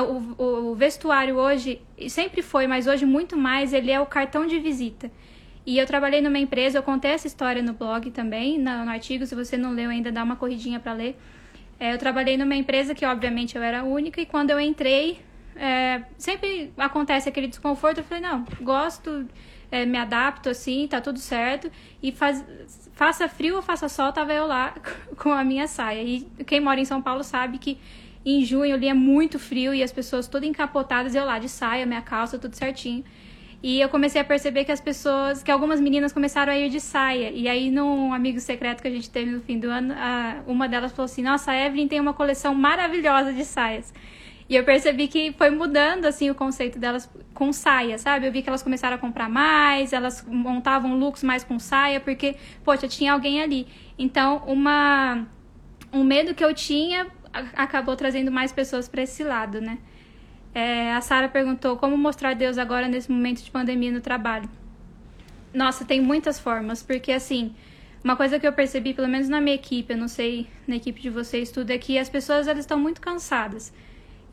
o, 0.00 0.70
o, 0.70 0.74
vestuário 0.74 1.36
hoje, 1.36 1.80
sempre 2.08 2.42
foi, 2.42 2.66
mas 2.66 2.86
hoje 2.86 3.04
muito 3.04 3.36
mais, 3.36 3.72
ele 3.72 3.90
é 3.90 4.00
o 4.00 4.06
cartão 4.06 4.46
de 4.46 4.58
visita. 4.58 5.10
E 5.64 5.78
eu 5.78 5.86
trabalhei 5.86 6.20
numa 6.20 6.38
empresa, 6.38 6.78
eu 6.78 6.82
contei 6.82 7.12
essa 7.12 7.26
história 7.26 7.62
no 7.62 7.72
blog 7.72 8.10
também, 8.10 8.58
no, 8.58 8.84
no 8.84 8.90
artigo, 8.90 9.26
se 9.26 9.34
você 9.34 9.56
não 9.56 9.72
leu 9.72 9.90
ainda, 9.90 10.10
dá 10.10 10.22
uma 10.22 10.36
corridinha 10.36 10.80
para 10.80 10.92
ler. 10.92 11.16
É, 11.78 11.92
eu 11.92 11.98
trabalhei 11.98 12.36
numa 12.36 12.54
empresa 12.54 12.94
que, 12.94 13.04
obviamente, 13.04 13.56
eu 13.56 13.62
era 13.62 13.82
única, 13.84 14.20
e 14.20 14.26
quando 14.26 14.50
eu 14.50 14.60
entrei, 14.60 15.20
é, 15.56 16.02
sempre 16.16 16.72
acontece 16.76 17.28
aquele 17.28 17.48
desconforto. 17.48 17.98
Eu 17.98 18.04
falei, 18.04 18.22
não, 18.22 18.44
gosto, 18.60 19.26
é, 19.70 19.84
me 19.84 19.98
adapto 19.98 20.48
assim, 20.48 20.86
tá 20.86 21.00
tudo 21.00 21.18
certo. 21.18 21.70
E 22.02 22.12
faz, 22.12 22.44
faça 22.92 23.28
frio 23.28 23.56
ou 23.56 23.62
faça 23.62 23.88
sol, 23.88 24.12
tava 24.12 24.32
eu 24.32 24.46
lá 24.46 24.74
com 25.16 25.30
a 25.32 25.44
minha 25.44 25.66
saia. 25.66 26.02
E 26.02 26.22
quem 26.44 26.60
mora 26.60 26.80
em 26.80 26.84
São 26.84 27.00
Paulo 27.00 27.24
sabe 27.24 27.58
que 27.58 27.78
em 28.24 28.44
junho 28.44 28.74
ali 28.74 28.88
é 28.88 28.94
muito 28.94 29.38
frio 29.38 29.74
e 29.74 29.82
as 29.82 29.92
pessoas 29.92 30.28
todas 30.28 30.48
encapotadas, 30.48 31.14
eu 31.14 31.24
lá 31.24 31.38
de 31.38 31.48
saia, 31.48 31.84
minha 31.86 32.02
calça, 32.02 32.38
tudo 32.38 32.54
certinho. 32.54 33.04
E 33.62 33.80
eu 33.80 33.88
comecei 33.88 34.20
a 34.20 34.24
perceber 34.24 34.64
que 34.64 34.72
as 34.72 34.80
pessoas, 34.80 35.42
que 35.42 35.50
algumas 35.50 35.80
meninas 35.80 36.12
começaram 36.12 36.52
a 36.52 36.58
ir 36.58 36.68
de 36.68 36.80
saia. 36.80 37.30
E 37.30 37.48
aí, 37.48 37.70
num 37.70 38.12
amigo 38.12 38.40
secreto 38.40 38.82
que 38.82 38.88
a 38.88 38.90
gente 38.90 39.08
teve 39.08 39.30
no 39.30 39.40
fim 39.40 39.58
do 39.58 39.70
ano, 39.70 39.94
uma 40.48 40.68
delas 40.68 40.90
falou 40.90 41.04
assim: 41.04 41.22
Nossa, 41.22 41.52
a 41.52 41.66
Evelyn 41.66 41.86
tem 41.86 42.00
uma 42.00 42.12
coleção 42.12 42.54
maravilhosa 42.56 43.32
de 43.32 43.44
saias. 43.44 43.94
E 44.48 44.56
eu 44.56 44.64
percebi 44.64 45.06
que 45.06 45.32
foi 45.38 45.50
mudando, 45.50 46.06
assim, 46.06 46.28
o 46.28 46.34
conceito 46.34 46.76
delas 46.76 47.08
com 47.32 47.52
saia, 47.52 47.96
sabe? 47.98 48.26
Eu 48.26 48.32
vi 48.32 48.42
que 48.42 48.48
elas 48.48 48.62
começaram 48.62 48.96
a 48.96 48.98
comprar 48.98 49.28
mais, 49.28 49.92
elas 49.92 50.26
montavam 50.26 50.98
looks 50.98 51.22
mais 51.22 51.44
com 51.44 51.58
saia, 51.58 52.00
porque, 52.00 52.34
poxa, 52.64 52.88
tinha 52.88 53.12
alguém 53.12 53.40
ali. 53.40 53.66
Então, 53.98 54.42
uma... 54.46 55.26
Um 55.92 56.02
medo 56.02 56.34
que 56.34 56.42
eu 56.44 56.52
tinha 56.52 57.06
acabou 57.32 57.96
trazendo 57.96 58.30
mais 58.30 58.52
pessoas 58.52 58.88
para 58.88 59.02
esse 59.02 59.24
lado, 59.24 59.60
né? 59.60 59.78
É, 60.54 60.92
a 60.92 61.00
Sara 61.00 61.28
perguntou 61.28 61.76
como 61.76 61.96
mostrar 61.96 62.34
Deus 62.34 62.58
agora 62.58 62.86
nesse 62.88 63.10
momento 63.10 63.42
de 63.42 63.50
pandemia 63.50 63.90
no 63.90 64.00
trabalho. 64.00 64.48
Nossa, 65.54 65.84
tem 65.84 66.00
muitas 66.00 66.38
formas, 66.38 66.82
porque 66.82 67.12
assim, 67.12 67.54
uma 68.04 68.16
coisa 68.16 68.38
que 68.38 68.46
eu 68.46 68.52
percebi, 68.52 68.92
pelo 68.92 69.08
menos 69.08 69.28
na 69.28 69.40
minha 69.40 69.54
equipe, 69.54 69.92
eu 69.92 69.98
não 69.98 70.08
sei 70.08 70.46
na 70.66 70.76
equipe 70.76 71.00
de 71.00 71.08
vocês 71.08 71.50
tudo, 71.50 71.70
é 71.70 71.78
que 71.78 71.98
as 71.98 72.08
pessoas 72.08 72.48
elas 72.48 72.60
estão 72.60 72.78
muito 72.78 73.00
cansadas. 73.00 73.72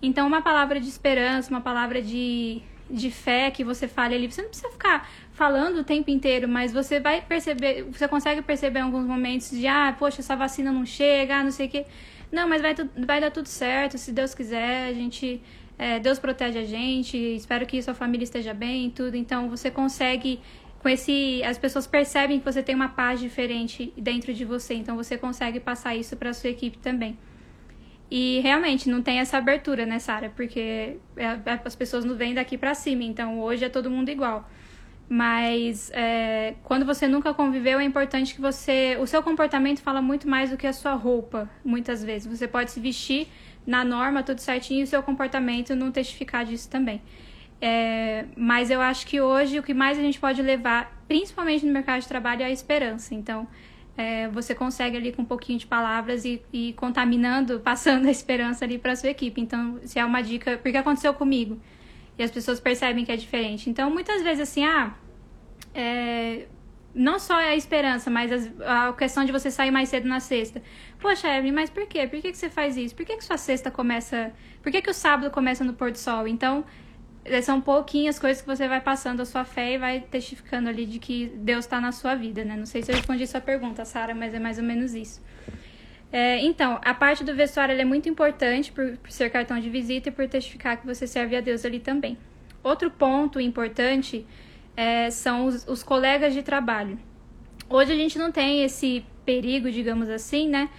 Então, 0.01 0.25
uma 0.27 0.41
palavra 0.41 0.79
de 0.79 0.87
esperança, 0.87 1.49
uma 1.49 1.61
palavra 1.61 2.01
de, 2.01 2.61
de 2.89 3.11
fé 3.11 3.51
que 3.51 3.63
você 3.63 3.87
fale 3.87 4.15
ali, 4.15 4.31
você 4.31 4.41
não 4.41 4.49
precisa 4.49 4.71
ficar 4.71 5.09
falando 5.33 5.79
o 5.79 5.83
tempo 5.83 6.09
inteiro, 6.09 6.47
mas 6.47 6.71
você 6.71 6.99
vai 6.99 7.21
perceber, 7.21 7.83
você 7.83 8.07
consegue 8.07 8.41
perceber 8.41 8.79
em 8.79 8.83
alguns 8.83 9.05
momentos 9.05 9.51
de, 9.51 9.67
ah, 9.67 9.95
poxa, 9.99 10.21
essa 10.21 10.35
vacina 10.35 10.71
não 10.71 10.85
chega, 10.85 11.37
ah, 11.37 11.43
não 11.43 11.51
sei 11.51 11.67
o 11.67 11.69
quê. 11.69 11.85
Não, 12.31 12.47
mas 12.47 12.61
vai, 12.61 12.75
vai 13.05 13.21
dar 13.21 13.31
tudo 13.31 13.47
certo, 13.47 13.97
se 13.97 14.11
Deus 14.11 14.33
quiser, 14.33 14.87
a 14.89 14.93
gente. 14.93 15.41
É, 15.77 15.97
Deus 15.97 16.19
protege 16.19 16.59
a 16.59 16.65
gente, 16.65 17.17
espero 17.17 17.65
que 17.65 17.81
sua 17.81 17.93
família 17.93 18.25
esteja 18.25 18.53
bem 18.53 18.89
tudo. 18.89 19.15
Então, 19.15 19.49
você 19.49 19.71
consegue 19.71 20.41
com 20.79 20.89
esse 20.89 21.41
as 21.43 21.57
pessoas 21.57 21.87
percebem 21.87 22.39
que 22.39 22.45
você 22.45 22.63
tem 22.63 22.75
uma 22.75 22.89
paz 22.89 23.19
diferente 23.19 23.93
dentro 23.97 24.33
de 24.33 24.45
você 24.45 24.75
então 24.75 24.95
você 24.95 25.17
consegue 25.17 25.59
passar 25.59 25.93
isso 25.93 26.15
para 26.15 26.33
sua 26.33 26.49
equipe 26.51 26.77
também 26.77 27.17
e 28.11 28.39
realmente 28.41 28.89
não 28.89 29.01
tem 29.03 29.19
essa 29.19 29.37
abertura 29.37 29.85
nessa 29.85 30.13
área, 30.13 30.31
porque 30.35 30.97
é, 31.15 31.23
é, 31.23 31.61
as 31.63 31.75
pessoas 31.75 32.03
não 32.03 32.15
vêm 32.15 32.33
daqui 32.33 32.57
para 32.57 32.73
cima, 32.73 33.03
então 33.03 33.39
hoje 33.39 33.65
é 33.65 33.69
todo 33.69 33.89
mundo 33.89 34.09
igual. 34.09 34.49
Mas 35.09 35.89
é, 35.91 36.53
quando 36.63 36.85
você 36.85 37.07
nunca 37.07 37.33
conviveu, 37.33 37.79
é 37.79 37.83
importante 37.83 38.35
que 38.35 38.39
você. 38.39 38.95
O 39.01 39.07
seu 39.07 39.23
comportamento 39.23 39.81
fala 39.81 40.03
muito 40.03 40.29
mais 40.29 40.51
do 40.51 40.57
que 40.57 40.67
a 40.67 40.73
sua 40.73 40.93
roupa, 40.93 41.49
muitas 41.65 42.03
vezes. 42.03 42.27
Você 42.27 42.47
pode 42.47 42.69
se 42.69 42.79
vestir 42.79 43.27
na 43.65 43.83
norma, 43.83 44.21
tudo 44.21 44.39
certinho, 44.39 44.81
e 44.81 44.83
o 44.83 44.87
seu 44.87 45.01
comportamento 45.01 45.75
não 45.75 45.91
testificar 45.91 46.45
disso 46.45 46.69
também. 46.69 47.01
É, 47.59 48.25
mas 48.37 48.69
eu 48.69 48.79
acho 48.79 49.07
que 49.07 49.19
hoje 49.19 49.57
o 49.57 49.63
que 49.63 49.73
mais 49.73 49.97
a 49.97 50.01
gente 50.01 50.19
pode 50.19 50.43
levar, 50.43 51.03
principalmente 51.07 51.65
no 51.65 51.73
mercado 51.73 52.01
de 52.01 52.07
trabalho, 52.07 52.43
é 52.43 52.45
a 52.45 52.51
esperança. 52.51 53.15
Então, 53.15 53.47
é, 53.97 54.27
você 54.29 54.53
consegue 54.53 54.95
ali 54.95 55.11
com 55.11 55.23
um 55.23 55.25
pouquinho 55.25 55.57
de 55.57 55.65
palavras 55.65 56.23
e, 56.23 56.39
e 56.53 56.73
contaminando, 56.73 57.59
passando 57.65 58.07
a 58.07 58.11
esperança 58.11 58.63
ali 58.63 58.77
para 58.77 58.95
sua 58.95 59.09
equipe. 59.09 59.41
Então, 59.41 59.79
se 59.83 59.97
é 59.97 60.05
uma 60.05 60.21
dica, 60.21 60.59
porque 60.61 60.77
aconteceu 60.77 61.15
comigo 61.15 61.59
e 62.19 62.23
as 62.23 62.29
pessoas 62.29 62.59
percebem 62.59 63.05
que 63.05 63.11
é 63.11 63.15
diferente. 63.15 63.69
Então, 63.69 63.89
muitas 63.89 64.21
vezes 64.21 64.41
assim, 64.41 64.65
ah, 64.65 64.93
é, 65.73 66.47
não 66.93 67.17
só 67.17 67.35
a 67.35 67.55
esperança, 67.55 68.09
mas 68.09 68.29
a 68.61 68.93
questão 68.93 69.23
de 69.23 69.31
você 69.31 69.49
sair 69.49 69.71
mais 69.71 69.87
cedo 69.87 70.07
na 70.07 70.19
sexta. 70.19 70.61
Poxa, 70.99 71.29
Evelyn, 71.29 71.53
mas 71.53 71.69
por 71.69 71.87
quê? 71.87 72.05
Por 72.07 72.19
que, 72.21 72.31
que 72.31 72.37
você 72.37 72.49
faz 72.49 72.75
isso? 72.75 72.93
Por 72.93 73.05
que, 73.05 73.15
que 73.15 73.23
sua 73.23 73.37
sexta 73.37 73.71
começa. 73.71 74.33
Por 74.61 74.69
que, 74.69 74.81
que 74.81 74.89
o 74.89 74.93
sábado 74.93 75.31
começa 75.31 75.63
no 75.63 75.73
pôr 75.73 75.91
do 75.91 75.97
sol? 75.97 76.27
Então, 76.27 76.65
é, 77.23 77.41
são 77.41 77.61
pouquinhas 77.61 78.19
coisas 78.19 78.41
que 78.41 78.47
você 78.47 78.67
vai 78.67 78.81
passando 78.81 79.21
a 79.21 79.25
sua 79.25 79.45
fé 79.45 79.75
e 79.75 79.77
vai 79.77 80.01
testificando 80.01 80.67
ali 80.67 80.85
de 80.85 80.99
que 80.99 81.31
Deus 81.37 81.63
está 81.63 81.79
na 81.79 81.93
sua 81.93 82.15
vida, 82.15 82.43
né? 82.43 82.57
Não 82.57 82.65
sei 82.65 82.81
se 82.81 82.91
eu 82.91 82.95
respondi 82.95 83.25
sua 83.27 83.39
pergunta, 83.39 83.85
Sara, 83.85 84.13
mas 84.13 84.33
é 84.33 84.39
mais 84.39 84.57
ou 84.57 84.63
menos 84.65 84.93
isso. 84.93 85.21
É, 86.11 86.39
então, 86.43 86.79
a 86.83 86.93
parte 86.93 87.23
do 87.23 87.35
vestuário 87.35 87.79
é 87.79 87.85
muito 87.85 88.09
importante 88.09 88.71
por, 88.71 88.97
por, 88.97 89.11
ser 89.11 89.29
cartão 89.29 89.59
de 89.59 89.69
visita 89.69 90.09
e 90.09 90.11
por 90.11 90.27
testificar 90.27 90.77
que 90.77 90.85
você 90.85 91.05
serve 91.05 91.35
a 91.35 91.41
Deus 91.41 91.63
ali 91.63 91.79
também. 91.79 92.17
Outro 92.63 92.89
ponto 92.89 93.39
importante 93.39 94.25
é, 94.75 95.11
são 95.11 95.45
os, 95.45 95.67
os 95.67 95.83
colegas 95.83 96.33
de 96.33 96.41
trabalho. 96.41 96.99
Hoje 97.69 97.93
a 97.93 97.95
gente 97.95 98.17
não 98.17 98.31
tem 98.31 98.63
esse 98.63 99.05
perigo, 99.23 99.69
digamos 99.69 100.09
assim, 100.09 100.49
né? 100.49 100.69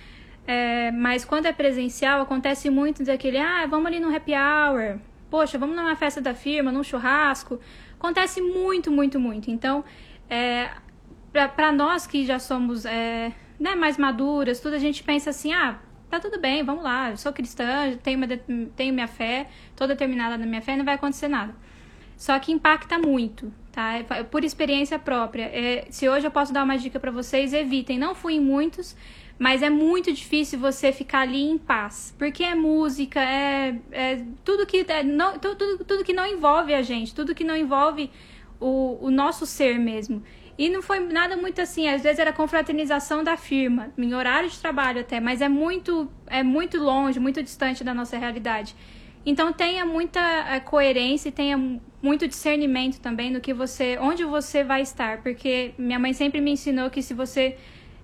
É, 0.47 0.91
mas 0.91 1.25
quando 1.25 1.47
é 1.47 1.53
presencial, 1.53 2.21
acontece 2.21 2.69
muito 2.69 3.05
daquele, 3.05 3.39
ah, 3.39 3.67
vamos 3.67 3.87
ali 3.87 4.01
no 4.01 4.15
happy 4.15 4.33
hour, 4.33 4.99
poxa, 5.31 5.57
vamos 5.57 5.77
numa 5.77 5.95
festa 5.95 6.21
da 6.21 6.35
firma, 6.35 6.73
num 6.73 6.83
churrasco. 6.83 7.61
Acontece 7.95 8.41
muito, 8.41 8.91
muito, 8.91 9.21
muito. 9.21 9.49
Então, 9.49 9.85
é, 10.29 10.71
para 11.31 11.71
nós 11.71 12.07
que 12.07 12.25
já 12.25 12.41
somos 12.41 12.85
é, 12.85 13.33
né, 13.61 13.75
mais 13.75 13.99
maduras, 13.99 14.59
tudo, 14.59 14.75
a 14.75 14.79
gente 14.79 15.03
pensa 15.03 15.29
assim, 15.29 15.53
ah, 15.53 15.79
tá 16.09 16.19
tudo 16.19 16.41
bem, 16.41 16.65
vamos 16.65 16.83
lá, 16.83 17.11
eu 17.11 17.17
sou 17.19 17.31
cristã, 17.31 17.95
tenho, 18.03 18.27
tenho 18.75 18.95
minha 18.95 19.07
fé, 19.07 19.49
tô 19.77 19.87
determinada 19.87 20.39
na 20.39 20.47
minha 20.47 20.63
fé, 20.63 20.77
não 20.77 20.85
vai 20.85 20.95
acontecer 20.95 21.29
nada. 21.29 21.55
Só 22.17 22.39
que 22.39 22.53
impacta 22.53 22.99
muito, 22.99 23.53
tá? 23.73 23.95
É, 23.95 24.03
por 24.25 24.45
experiência 24.45 24.99
própria. 24.99 25.45
É, 25.45 25.87
se 25.91 26.07
hoje 26.07 26.27
eu 26.27 26.31
posso 26.31 26.53
dar 26.53 26.65
uma 26.65 26.77
dica 26.77 27.01
para 27.01 27.11
vocês, 27.11 27.55
evitem. 27.55 27.99
Não 27.99 28.15
fui 28.15 28.35
em 28.35 28.41
muitos, 28.41 28.95
mas 29.39 29.63
é 29.63 29.71
muito 29.71 30.13
difícil 30.13 30.59
você 30.59 30.93
ficar 30.93 31.21
ali 31.21 31.43
em 31.43 31.57
paz. 31.57 32.15
Porque 32.19 32.45
é 32.45 32.55
música, 32.55 33.21
é, 33.21 33.75
é 33.91 34.23
tudo, 34.45 34.67
que, 34.67 34.85
é, 34.87 35.03
não, 35.03 35.39
tudo, 35.39 35.79
tudo 35.83 36.05
que 36.05 36.13
não 36.13 36.27
envolve 36.27 36.75
a 36.75 36.83
gente, 36.83 37.15
tudo 37.15 37.35
que 37.35 37.43
não 37.43 37.57
envolve 37.57 38.11
o, 38.61 38.99
o 39.01 39.11
nosso 39.11 39.47
ser 39.47 39.79
mesmo. 39.79 40.23
E 40.61 40.69
não 40.69 40.83
foi 40.83 41.01
nada 41.01 41.39
muito 41.39 41.59
assim, 41.59 41.89
às 41.89 42.03
vezes 42.03 42.19
era 42.19 42.35
confraternização 42.35 43.25
da 43.25 43.35
firma, 43.35 43.89
em 43.97 44.13
horário 44.13 44.47
de 44.47 44.59
trabalho 44.59 45.01
até, 45.01 45.19
mas 45.19 45.41
é 45.41 45.49
muito, 45.49 46.13
é 46.27 46.43
muito 46.43 46.77
longe, 46.77 47.19
muito 47.19 47.43
distante 47.43 47.83
da 47.83 47.95
nossa 47.95 48.19
realidade. 48.19 48.77
Então 49.25 49.55
tenha 49.55 49.87
muita 49.87 50.21
é, 50.21 50.61
coerência 50.61 51.31
e 51.31 51.33
tenha 51.33 51.57
muito 52.03 52.29
discernimento 52.29 53.01
também 53.01 53.31
no 53.31 53.41
que 53.41 53.55
você, 53.55 53.97
onde 54.03 54.23
você 54.23 54.63
vai 54.63 54.83
estar, 54.83 55.23
porque 55.23 55.73
minha 55.79 55.99
mãe 55.99 56.13
sempre 56.13 56.43
me 56.43 56.51
ensinou 56.51 56.91
que 56.91 57.01
se 57.01 57.15
você 57.15 57.57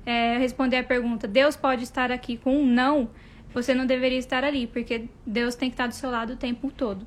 é, 0.07 0.39
responder 0.39 0.79
a 0.79 0.83
pergunta, 0.83 1.29
Deus 1.29 1.57
pode 1.57 1.85
estar 1.85 2.11
aqui 2.11 2.39
com 2.39 2.57
um 2.57 2.65
não, 2.65 3.11
você 3.53 3.75
não 3.75 3.85
deveria 3.85 4.19
estar 4.19 4.45
ali, 4.45 4.67
porque 4.67 5.11
Deus 5.27 5.55
tem 5.55 5.69
que 5.69 5.75
estar 5.75 5.89
do 5.89 5.95
seu 5.95 6.11
lado 6.11 6.33
o 6.33 6.37
tempo 6.37 6.73
todo. 6.75 7.07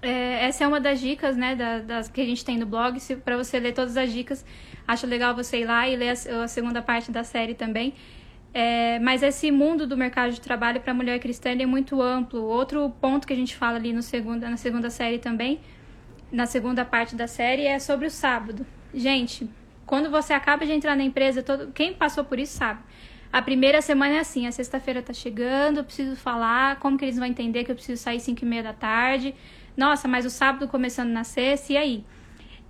É, 0.00 0.46
essa 0.46 0.64
é 0.64 0.66
uma 0.66 0.80
das 0.80 1.00
dicas, 1.00 1.36
né, 1.36 1.56
da, 1.56 1.80
das 1.80 2.08
que 2.08 2.20
a 2.20 2.24
gente 2.24 2.44
tem 2.44 2.56
no 2.56 2.66
blog. 2.66 2.98
Para 3.24 3.36
você 3.36 3.58
ler 3.58 3.72
todas 3.72 3.96
as 3.96 4.12
dicas, 4.12 4.44
acho 4.86 5.06
legal 5.06 5.34
você 5.34 5.60
ir 5.60 5.64
lá 5.64 5.88
e 5.88 5.96
ler 5.96 6.10
a, 6.10 6.44
a 6.44 6.48
segunda 6.48 6.80
parte 6.80 7.10
da 7.10 7.24
série 7.24 7.54
também. 7.54 7.94
É, 8.54 8.98
mas 9.00 9.22
esse 9.22 9.50
mundo 9.50 9.86
do 9.86 9.96
mercado 9.96 10.32
de 10.32 10.40
trabalho 10.40 10.80
para 10.80 10.94
mulher 10.94 11.18
cristã 11.18 11.50
é 11.50 11.66
muito 11.66 12.00
amplo. 12.00 12.42
Outro 12.42 12.88
ponto 13.00 13.26
que 13.26 13.32
a 13.32 13.36
gente 13.36 13.54
fala 13.54 13.76
ali 13.76 13.92
no 13.92 14.02
segunda, 14.02 14.48
na 14.48 14.56
segunda 14.56 14.88
série 14.88 15.18
também, 15.18 15.60
na 16.32 16.46
segunda 16.46 16.84
parte 16.84 17.14
da 17.14 17.26
série, 17.26 17.66
é 17.66 17.78
sobre 17.78 18.06
o 18.06 18.10
sábado. 18.10 18.64
Gente, 18.94 19.48
quando 19.84 20.10
você 20.10 20.32
acaba 20.32 20.64
de 20.64 20.72
entrar 20.72 20.96
na 20.96 21.02
empresa, 21.02 21.42
todo, 21.42 21.72
quem 21.72 21.92
passou 21.92 22.24
por 22.24 22.38
isso 22.38 22.56
sabe. 22.56 22.80
A 23.30 23.42
primeira 23.42 23.82
semana 23.82 24.14
é 24.14 24.18
assim, 24.20 24.46
a 24.46 24.52
sexta-feira 24.52 25.02
tá 25.02 25.12
chegando, 25.12 25.78
eu 25.78 25.84
preciso 25.84 26.16
falar, 26.16 26.78
como 26.80 26.96
que 26.96 27.04
eles 27.04 27.18
vão 27.18 27.26
entender 27.26 27.62
que 27.64 27.70
eu 27.70 27.74
preciso 27.74 28.02
sair 28.02 28.20
5 28.20 28.42
e 28.42 28.48
meia 28.48 28.62
da 28.62 28.72
tarde, 28.72 29.34
nossa, 29.78 30.08
mas 30.08 30.26
o 30.26 30.30
sábado 30.30 30.66
começando 30.66 31.10
na 31.10 31.22
sexta, 31.22 31.72
e 31.72 31.76
aí? 31.76 32.04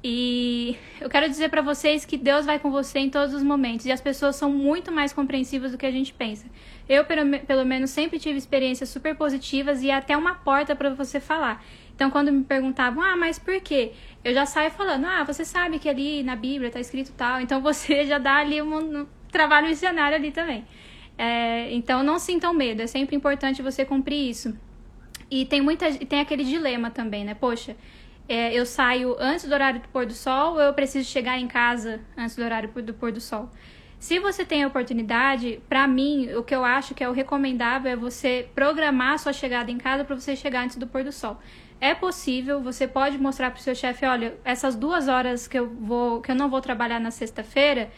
E 0.05 0.77
eu 1.01 1.09
quero 1.09 1.27
dizer 1.27 1.49
para 1.49 1.63
vocês 1.63 2.05
que 2.05 2.19
Deus 2.19 2.45
vai 2.45 2.59
com 2.59 2.71
você 2.71 2.99
em 2.99 3.09
todos 3.09 3.35
os 3.35 3.43
momentos 3.43 3.87
e 3.87 3.91
as 3.91 4.01
pessoas 4.01 4.37
são 4.37 4.53
muito 4.53 4.93
mais 4.93 5.11
compreensivas 5.11 5.73
do 5.73 5.79
que 5.79 5.87
a 5.87 5.91
gente 5.91 6.13
pensa. 6.13 6.45
Eu, 6.87 7.07
pelo, 7.07 7.39
pelo 7.41 7.65
menos, 7.65 7.89
sempre 7.91 8.19
tive 8.19 8.37
experiências 8.37 8.91
super 8.91 9.17
positivas 9.17 9.83
e 9.83 9.91
até 9.91 10.15
uma 10.19 10.35
porta 10.35 10.77
para 10.77 10.91
você 10.91 11.19
falar. 11.19 11.65
Então, 11.95 12.11
quando 12.11 12.31
me 12.31 12.45
perguntavam, 12.45 13.03
ah, 13.03 13.17
mas 13.17 13.39
por 13.39 13.59
quê? 13.63 13.93
Eu 14.23 14.35
já 14.35 14.45
saio 14.45 14.71
falando, 14.71 15.07
ah, 15.07 15.25
você 15.25 15.47
sabe 15.47 15.79
que 15.79 15.89
ali 15.89 16.23
na 16.23 16.37
Bíblia 16.37 16.71
tá 16.71 16.79
escrito 16.79 17.11
tal. 17.17 17.41
Então, 17.41 17.61
você 17.63 18.05
já 18.05 18.19
dá 18.19 18.37
ali 18.37 18.61
um, 18.61 19.01
um 19.01 19.07
trabalho 19.33 19.67
missionário 19.67 20.15
ali 20.15 20.31
também. 20.31 20.63
É, 21.17 21.73
então, 21.73 22.03
não 22.03 22.19
sintam 22.19 22.53
medo, 22.53 22.83
é 22.83 22.87
sempre 22.87 23.17
importante 23.17 23.63
você 23.63 23.83
cumprir 23.83 24.29
isso. 24.29 24.55
E 25.31 25.45
tem 25.45 25.61
muita 25.61 25.93
tem 25.93 26.21
aquele 26.21 26.45
dilema 26.45 26.91
também, 26.91 27.25
né? 27.25 27.35
Poxa, 27.35 27.77
é, 28.29 28.53
eu 28.53 28.65
saio 28.67 29.17
antes 29.19 29.47
do 29.47 29.53
horário 29.55 29.81
do 29.81 29.89
pôr 29.89 30.07
do 30.07 30.15
sol 30.15 30.55
ou 30.55 30.61
eu 30.61 30.75
preciso 30.75 31.09
chegar 31.09 31.39
em 31.39 31.49
casa 31.49 32.01
antes 32.17 32.37
do 32.37 32.43
horário 32.43 32.69
do 32.83 32.95
pôr 32.95 33.13
do 33.13 33.21
sol? 33.21 33.51
Se 33.99 34.21
você 34.21 34.45
tem 34.45 34.63
a 34.63 34.69
oportunidade, 34.69 35.61
para 35.69 35.87
mim, 35.89 36.33
o 36.35 36.43
que 36.45 36.55
eu 36.55 36.65
acho 36.65 36.95
que 36.95 37.03
é 37.03 37.09
o 37.09 37.13
recomendável 37.13 37.91
é 37.91 37.97
você 37.97 38.49
programar 38.55 39.19
sua 39.19 39.33
chegada 39.33 39.73
em 39.73 39.79
casa 39.79 40.05
para 40.05 40.15
você 40.15 40.37
chegar 40.37 40.65
antes 40.65 40.77
do 40.77 40.87
pôr 40.87 41.03
do 41.03 41.11
sol. 41.11 41.41
É 41.81 41.95
possível, 41.95 42.61
você 42.61 42.87
pode 42.87 43.19
mostrar 43.19 43.51
para 43.51 43.59
o 43.59 43.63
seu 43.63 43.75
chefe, 43.75 44.07
olha, 44.07 44.37
essas 44.45 44.77
duas 44.77 45.09
horas 45.09 45.49
que 45.49 45.59
eu 45.59 45.69
vou, 45.69 46.21
que 46.21 46.31
eu 46.31 46.35
não 46.35 46.49
vou 46.49 46.61
trabalhar 46.61 47.01
na 47.01 47.11
sexta-feira, 47.11 47.91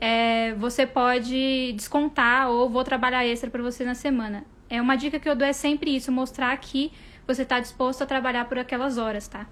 é, 0.00 0.54
você 0.54 0.86
pode 0.86 1.72
descontar 1.72 2.50
ou 2.50 2.68
vou 2.68 2.82
trabalhar 2.82 3.24
extra 3.24 3.48
para 3.48 3.62
você 3.62 3.84
na 3.84 3.94
semana. 3.94 4.44
É 4.74 4.80
uma 4.80 4.96
dica 4.96 5.18
que 5.18 5.28
eu 5.28 5.36
dou 5.36 5.46
é 5.46 5.52
sempre 5.52 5.94
isso, 5.94 6.10
mostrar 6.10 6.56
que 6.56 6.92
você 7.26 7.42
está 7.42 7.60
disposto 7.60 8.02
a 8.02 8.06
trabalhar 8.06 8.44
por 8.46 8.58
aquelas 8.58 8.98
horas, 8.98 9.28
tá? 9.28 9.46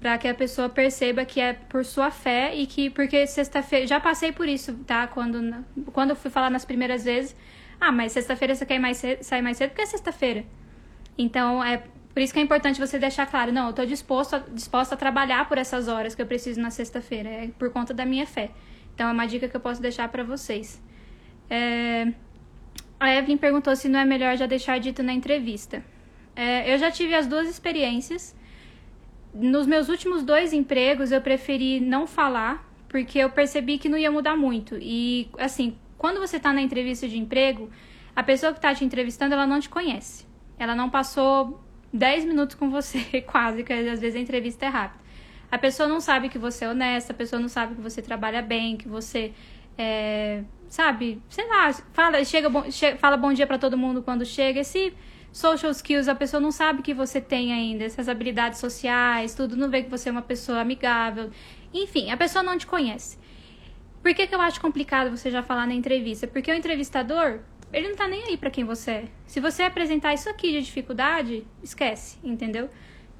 Para 0.00 0.18
que 0.18 0.26
a 0.26 0.34
pessoa 0.34 0.68
perceba 0.68 1.24
que 1.24 1.40
é 1.40 1.52
por 1.52 1.84
sua 1.84 2.10
fé 2.10 2.54
e 2.54 2.66
que 2.66 2.90
porque 2.90 3.26
sexta-feira 3.26 3.86
já 3.86 4.00
passei 4.00 4.32
por 4.32 4.48
isso, 4.48 4.74
tá? 4.86 5.06
Quando 5.06 5.64
quando 5.92 6.10
eu 6.10 6.16
fui 6.16 6.30
falar 6.30 6.50
nas 6.50 6.64
primeiras 6.64 7.04
vezes, 7.04 7.36
ah, 7.80 7.92
mas 7.92 8.12
sexta-feira 8.12 8.54
você 8.54 8.64
quer 8.64 8.78
mais 8.78 8.96
cedo, 8.96 9.22
sair 9.22 9.42
mais 9.42 9.56
cedo 9.56 9.70
porque 9.70 9.82
é 9.82 9.86
sexta-feira. 9.86 10.44
Então 11.18 11.62
é 11.62 11.82
por 12.14 12.20
isso 12.22 12.32
que 12.32 12.38
é 12.38 12.42
importante 12.42 12.78
você 12.78 12.98
deixar 12.98 13.26
claro, 13.26 13.52
não, 13.52 13.64
eu 13.64 13.70
estou 13.70 13.86
disposto 13.86 14.36
a, 14.36 14.38
disposto 14.38 14.92
a 14.92 14.96
trabalhar 14.96 15.48
por 15.48 15.58
essas 15.58 15.88
horas 15.88 16.14
que 16.14 16.22
eu 16.22 16.26
preciso 16.26 16.60
na 16.60 16.70
sexta-feira, 16.70 17.28
é 17.28 17.48
por 17.58 17.70
conta 17.70 17.94
da 17.94 18.04
minha 18.04 18.26
fé. 18.26 18.50
Então 18.94 19.08
é 19.08 19.12
uma 19.12 19.26
dica 19.26 19.48
que 19.48 19.56
eu 19.56 19.60
posso 19.60 19.80
deixar 19.80 20.08
para 20.08 20.22
vocês. 20.22 20.80
É, 21.48 22.12
a 23.02 23.12
Evelyn 23.12 23.36
perguntou 23.36 23.74
se 23.74 23.88
não 23.88 23.98
é 23.98 24.04
melhor 24.04 24.36
já 24.36 24.46
deixar 24.46 24.78
dito 24.78 25.02
na 25.02 25.12
entrevista. 25.12 25.84
É, 26.36 26.72
eu 26.72 26.78
já 26.78 26.88
tive 26.88 27.14
as 27.16 27.26
duas 27.26 27.48
experiências. 27.48 28.34
Nos 29.34 29.66
meus 29.66 29.88
últimos 29.88 30.22
dois 30.22 30.52
empregos, 30.52 31.10
eu 31.10 31.20
preferi 31.20 31.80
não 31.80 32.06
falar, 32.06 32.64
porque 32.88 33.18
eu 33.18 33.28
percebi 33.28 33.76
que 33.76 33.88
não 33.88 33.98
ia 33.98 34.10
mudar 34.10 34.36
muito. 34.36 34.78
E, 34.80 35.28
assim, 35.36 35.76
quando 35.98 36.20
você 36.20 36.36
está 36.36 36.52
na 36.52 36.62
entrevista 36.62 37.08
de 37.08 37.18
emprego, 37.18 37.68
a 38.14 38.22
pessoa 38.22 38.52
que 38.52 38.58
está 38.58 38.72
te 38.72 38.84
entrevistando, 38.84 39.34
ela 39.34 39.48
não 39.48 39.58
te 39.58 39.68
conhece. 39.68 40.24
Ela 40.56 40.76
não 40.76 40.88
passou 40.88 41.60
10 41.92 42.24
minutos 42.24 42.54
com 42.54 42.70
você, 42.70 43.20
quase, 43.26 43.64
que 43.64 43.72
às 43.72 43.98
vezes 43.98 44.14
a 44.14 44.20
entrevista 44.20 44.64
é 44.64 44.68
rápida. 44.68 45.02
A 45.50 45.58
pessoa 45.58 45.88
não 45.88 46.00
sabe 46.00 46.28
que 46.28 46.38
você 46.38 46.66
é 46.66 46.68
honesta, 46.68 47.12
a 47.12 47.16
pessoa 47.16 47.40
não 47.42 47.48
sabe 47.48 47.74
que 47.74 47.80
você 47.80 48.00
trabalha 48.00 48.40
bem, 48.40 48.76
que 48.76 48.86
você 48.86 49.32
é, 49.76 50.44
sabe, 50.72 51.20
sei 51.28 51.46
lá, 51.46 51.70
fala, 51.92 52.24
chega, 52.24 52.48
bom, 52.48 52.64
fala 52.98 53.14
bom 53.18 53.30
dia 53.30 53.46
para 53.46 53.58
todo 53.58 53.76
mundo 53.76 54.02
quando 54.02 54.24
chega. 54.24 54.60
Esse 54.60 54.94
social 55.30 55.70
skills, 55.70 56.08
a 56.08 56.14
pessoa 56.14 56.40
não 56.40 56.50
sabe 56.50 56.80
que 56.80 56.94
você 56.94 57.20
tem 57.20 57.52
ainda, 57.52 57.84
essas 57.84 58.08
habilidades 58.08 58.58
sociais, 58.58 59.34
tudo, 59.34 59.54
não 59.54 59.68
vê 59.68 59.82
que 59.82 59.90
você 59.90 60.08
é 60.08 60.12
uma 60.12 60.22
pessoa 60.22 60.60
amigável. 60.62 61.30
Enfim, 61.74 62.10
a 62.10 62.16
pessoa 62.16 62.42
não 62.42 62.56
te 62.56 62.66
conhece. 62.66 63.18
Por 64.02 64.14
que, 64.14 64.26
que 64.26 64.34
eu 64.34 64.40
acho 64.40 64.62
complicado 64.62 65.14
você 65.14 65.30
já 65.30 65.42
falar 65.42 65.66
na 65.66 65.74
entrevista? 65.74 66.26
Porque 66.26 66.50
o 66.50 66.54
entrevistador, 66.54 67.40
ele 67.70 67.88
não 67.88 67.94
tá 67.94 68.08
nem 68.08 68.24
aí 68.24 68.38
para 68.38 68.50
quem 68.50 68.64
você 68.64 68.90
é. 68.92 69.04
Se 69.26 69.40
você 69.40 69.64
apresentar 69.64 70.14
isso 70.14 70.30
aqui 70.30 70.52
de 70.52 70.62
dificuldade, 70.62 71.46
esquece, 71.62 72.16
entendeu? 72.24 72.70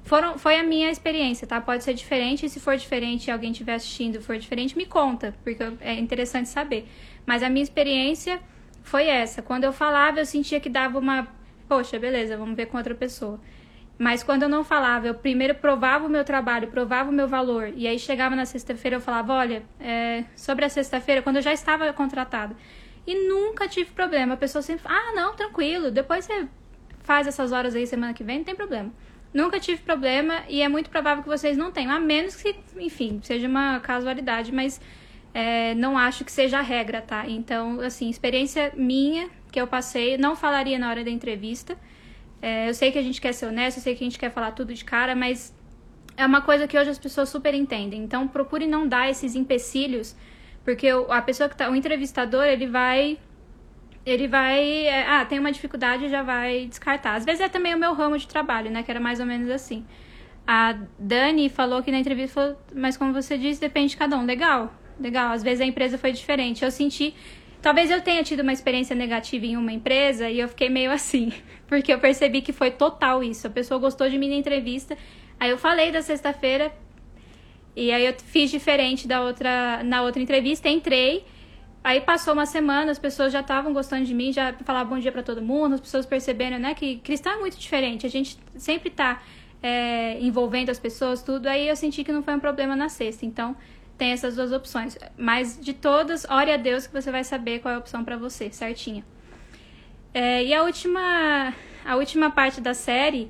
Foram, 0.03 0.37
foi 0.37 0.57
a 0.57 0.63
minha 0.63 0.91
experiência, 0.91 1.47
tá? 1.47 1.61
Pode 1.61 1.83
ser 1.83 1.93
diferente, 1.93 2.45
e 2.45 2.49
se 2.49 2.59
for 2.59 2.75
diferente 2.75 3.27
e 3.27 3.31
alguém 3.31 3.51
estiver 3.51 3.75
assistindo 3.75 4.21
for 4.21 4.37
diferente, 4.37 4.77
me 4.77 4.85
conta, 4.85 5.33
porque 5.43 5.63
é 5.79 5.93
interessante 5.93 6.49
saber. 6.49 6.87
Mas 7.25 7.41
a 7.41 7.49
minha 7.49 7.63
experiência 7.63 8.41
foi 8.83 9.07
essa. 9.07 9.41
Quando 9.41 9.63
eu 9.63 9.71
falava, 9.71 10.19
eu 10.19 10.25
sentia 10.25 10.59
que 10.59 10.69
dava 10.69 10.99
uma. 10.99 11.27
Poxa, 11.69 11.97
beleza, 11.97 12.35
vamos 12.35 12.55
ver 12.55 12.65
com 12.65 12.77
outra 12.77 12.93
pessoa. 12.93 13.39
Mas 13.97 14.23
quando 14.23 14.43
eu 14.43 14.49
não 14.49 14.63
falava, 14.63 15.07
eu 15.07 15.13
primeiro 15.13 15.55
provava 15.55 16.05
o 16.05 16.09
meu 16.09 16.25
trabalho, 16.25 16.67
provava 16.67 17.09
o 17.09 17.13
meu 17.13 17.27
valor. 17.27 17.71
E 17.75 17.87
aí 17.87 17.97
chegava 17.97 18.35
na 18.35 18.45
sexta-feira, 18.45 18.97
eu 18.97 19.01
falava: 19.01 19.33
olha, 19.33 19.63
é, 19.79 20.25
sobre 20.35 20.65
a 20.65 20.69
sexta-feira, 20.69 21.21
quando 21.21 21.37
eu 21.37 21.41
já 21.41 21.53
estava 21.53 21.91
contratada. 21.93 22.55
E 23.07 23.27
nunca 23.29 23.67
tive 23.67 23.91
problema. 23.91 24.33
A 24.33 24.37
pessoa 24.37 24.61
sempre 24.61 24.85
ah, 24.87 25.13
não, 25.15 25.33
tranquilo, 25.33 25.91
depois 25.91 26.25
você 26.25 26.47
faz 27.03 27.27
essas 27.27 27.51
horas 27.51 27.75
aí 27.75 27.85
semana 27.85 28.13
que 28.13 28.23
vem, 28.23 28.39
não 28.39 28.45
tem 28.45 28.55
problema. 28.55 28.91
Nunca 29.33 29.59
tive 29.59 29.81
problema 29.81 30.43
e 30.47 30.61
é 30.61 30.69
muito 30.69 30.89
provável 30.89 31.23
que 31.23 31.29
vocês 31.29 31.57
não 31.57 31.71
tenham, 31.71 31.91
a 31.91 31.99
menos 31.99 32.35
que, 32.35 32.55
enfim, 32.77 33.19
seja 33.23 33.47
uma 33.47 33.79
casualidade, 33.79 34.51
mas 34.51 34.79
é, 35.33 35.73
não 35.73 35.97
acho 35.97 36.23
que 36.23 36.31
seja 36.31 36.59
a 36.59 36.61
regra, 36.61 37.01
tá? 37.01 37.27
Então, 37.27 37.79
assim, 37.79 38.09
experiência 38.09 38.71
minha 38.75 39.29
que 39.51 39.59
eu 39.59 39.65
passei, 39.65 40.17
não 40.17 40.35
falaria 40.35 40.77
na 40.77 40.89
hora 40.89 41.03
da 41.03 41.09
entrevista. 41.09 41.75
É, 42.41 42.69
eu 42.69 42.73
sei 42.73 42.91
que 42.91 42.99
a 42.99 43.01
gente 43.01 43.19
quer 43.19 43.33
ser 43.33 43.47
honesto, 43.47 43.77
eu 43.77 43.83
sei 43.83 43.95
que 43.95 44.03
a 44.03 44.07
gente 44.07 44.19
quer 44.19 44.31
falar 44.31 44.51
tudo 44.51 44.73
de 44.73 44.85
cara, 44.85 45.15
mas 45.15 45.55
é 46.15 46.25
uma 46.25 46.41
coisa 46.41 46.67
que 46.67 46.77
hoje 46.77 46.91
as 46.91 46.99
pessoas 46.99 47.29
super 47.29 47.55
entendem. 47.55 48.03
Então, 48.03 48.27
procure 48.27 48.67
não 48.67 48.87
dar 48.87 49.09
esses 49.09 49.33
empecilhos, 49.33 50.15
porque 50.63 50.89
a 51.09 51.21
pessoa 51.21 51.49
que 51.49 51.57
tá, 51.57 51.69
o 51.71 51.75
entrevistador, 51.75 52.45
ele 52.45 52.67
vai 52.67 53.17
ele 54.05 54.27
vai, 54.27 54.87
é, 54.87 55.07
ah, 55.07 55.25
tem 55.25 55.39
uma 55.39 55.51
dificuldade 55.51 56.09
já 56.09 56.23
vai 56.23 56.65
descartar. 56.65 57.15
Às 57.15 57.25
vezes 57.25 57.41
é 57.41 57.49
também 57.49 57.73
o 57.73 57.77
meu 57.77 57.93
ramo 57.93 58.17
de 58.17 58.27
trabalho, 58.27 58.69
né, 58.69 58.83
que 58.83 58.91
era 58.91 58.99
mais 58.99 59.19
ou 59.19 59.25
menos 59.25 59.49
assim. 59.49 59.85
A 60.45 60.77
Dani 60.99 61.47
falou 61.47 61.81
que 61.81 61.89
na 61.89 61.99
entrevista, 61.99 62.33
falou, 62.33 62.57
mas 62.75 62.97
como 62.97 63.13
você 63.13 63.37
disse, 63.37 63.61
depende 63.61 63.91
de 63.91 63.97
cada 63.97 64.17
um. 64.17 64.25
Legal, 64.25 64.73
legal. 64.99 65.31
Às 65.31 65.41
vezes 65.41 65.61
a 65.61 65.65
empresa 65.65 65.97
foi 65.97 66.11
diferente. 66.11 66.65
Eu 66.65 66.71
senti, 66.71 67.15
talvez 67.61 67.89
eu 67.89 68.01
tenha 68.01 68.21
tido 68.23 68.41
uma 68.41 68.51
experiência 68.51 68.93
negativa 68.93 69.45
em 69.45 69.55
uma 69.55 69.71
empresa 69.71 70.29
e 70.29 70.39
eu 70.39 70.49
fiquei 70.49 70.69
meio 70.69 70.91
assim, 70.91 71.31
porque 71.65 71.93
eu 71.93 71.99
percebi 71.99 72.41
que 72.41 72.51
foi 72.51 72.71
total 72.71 73.23
isso. 73.23 73.47
A 73.47 73.49
pessoa 73.49 73.79
gostou 73.79 74.09
de 74.09 74.17
mim 74.17 74.29
na 74.29 74.35
entrevista, 74.35 74.97
aí 75.39 75.49
eu 75.49 75.57
falei 75.57 75.93
da 75.93 76.01
sexta-feira 76.01 76.73
e 77.73 77.89
aí 77.89 78.05
eu 78.05 78.13
fiz 78.25 78.51
diferente 78.51 79.07
da 79.07 79.21
outra 79.21 79.81
na 79.81 80.01
outra 80.01 80.21
entrevista, 80.21 80.67
entrei 80.67 81.25
Aí 81.83 81.99
passou 81.99 82.33
uma 82.33 82.45
semana, 82.45 82.91
as 82.91 82.99
pessoas 82.99 83.33
já 83.33 83.41
estavam 83.41 83.73
gostando 83.73 84.05
de 84.05 84.13
mim, 84.13 84.31
já 84.31 84.53
falar 84.63 84.85
bom 84.85 84.97
dia 84.97 85.11
para 85.11 85.21
todo 85.21 85.41
mundo, 85.41 85.75
as 85.75 85.81
pessoas 85.81 86.05
percebendo, 86.05 86.57
né, 86.57 86.73
que 86.73 86.97
cristão 86.99 87.33
é 87.33 87.39
muito 87.39 87.57
diferente. 87.57 88.05
A 88.05 88.09
gente 88.09 88.37
sempre 88.55 88.89
tá 88.89 89.21
é, 89.61 90.17
envolvendo 90.21 90.69
as 90.69 90.79
pessoas, 90.79 91.21
tudo. 91.21 91.47
Aí 91.47 91.67
eu 91.67 91.75
senti 91.75 92.03
que 92.03 92.11
não 92.11 92.23
foi 92.23 92.35
um 92.35 92.39
problema 92.39 92.73
na 92.73 92.87
sexta. 92.87 93.25
Então, 93.25 93.53
tem 93.97 94.11
essas 94.11 94.37
duas 94.37 94.53
opções. 94.53 94.97
Mas 95.17 95.59
de 95.59 95.73
todas, 95.73 96.25
ore 96.29 96.51
a 96.51 96.57
Deus 96.57 96.87
que 96.87 96.93
você 96.93 97.11
vai 97.11 97.23
saber 97.23 97.59
qual 97.59 97.73
é 97.73 97.75
a 97.75 97.79
opção 97.79 98.03
para 98.03 98.15
você, 98.15 98.49
certinha. 98.49 99.03
É, 100.13 100.43
e 100.43 100.53
a 100.53 100.63
última, 100.63 101.53
a 101.83 101.95
última 101.97 102.31
parte 102.31 102.61
da 102.61 102.73
série, 102.73 103.29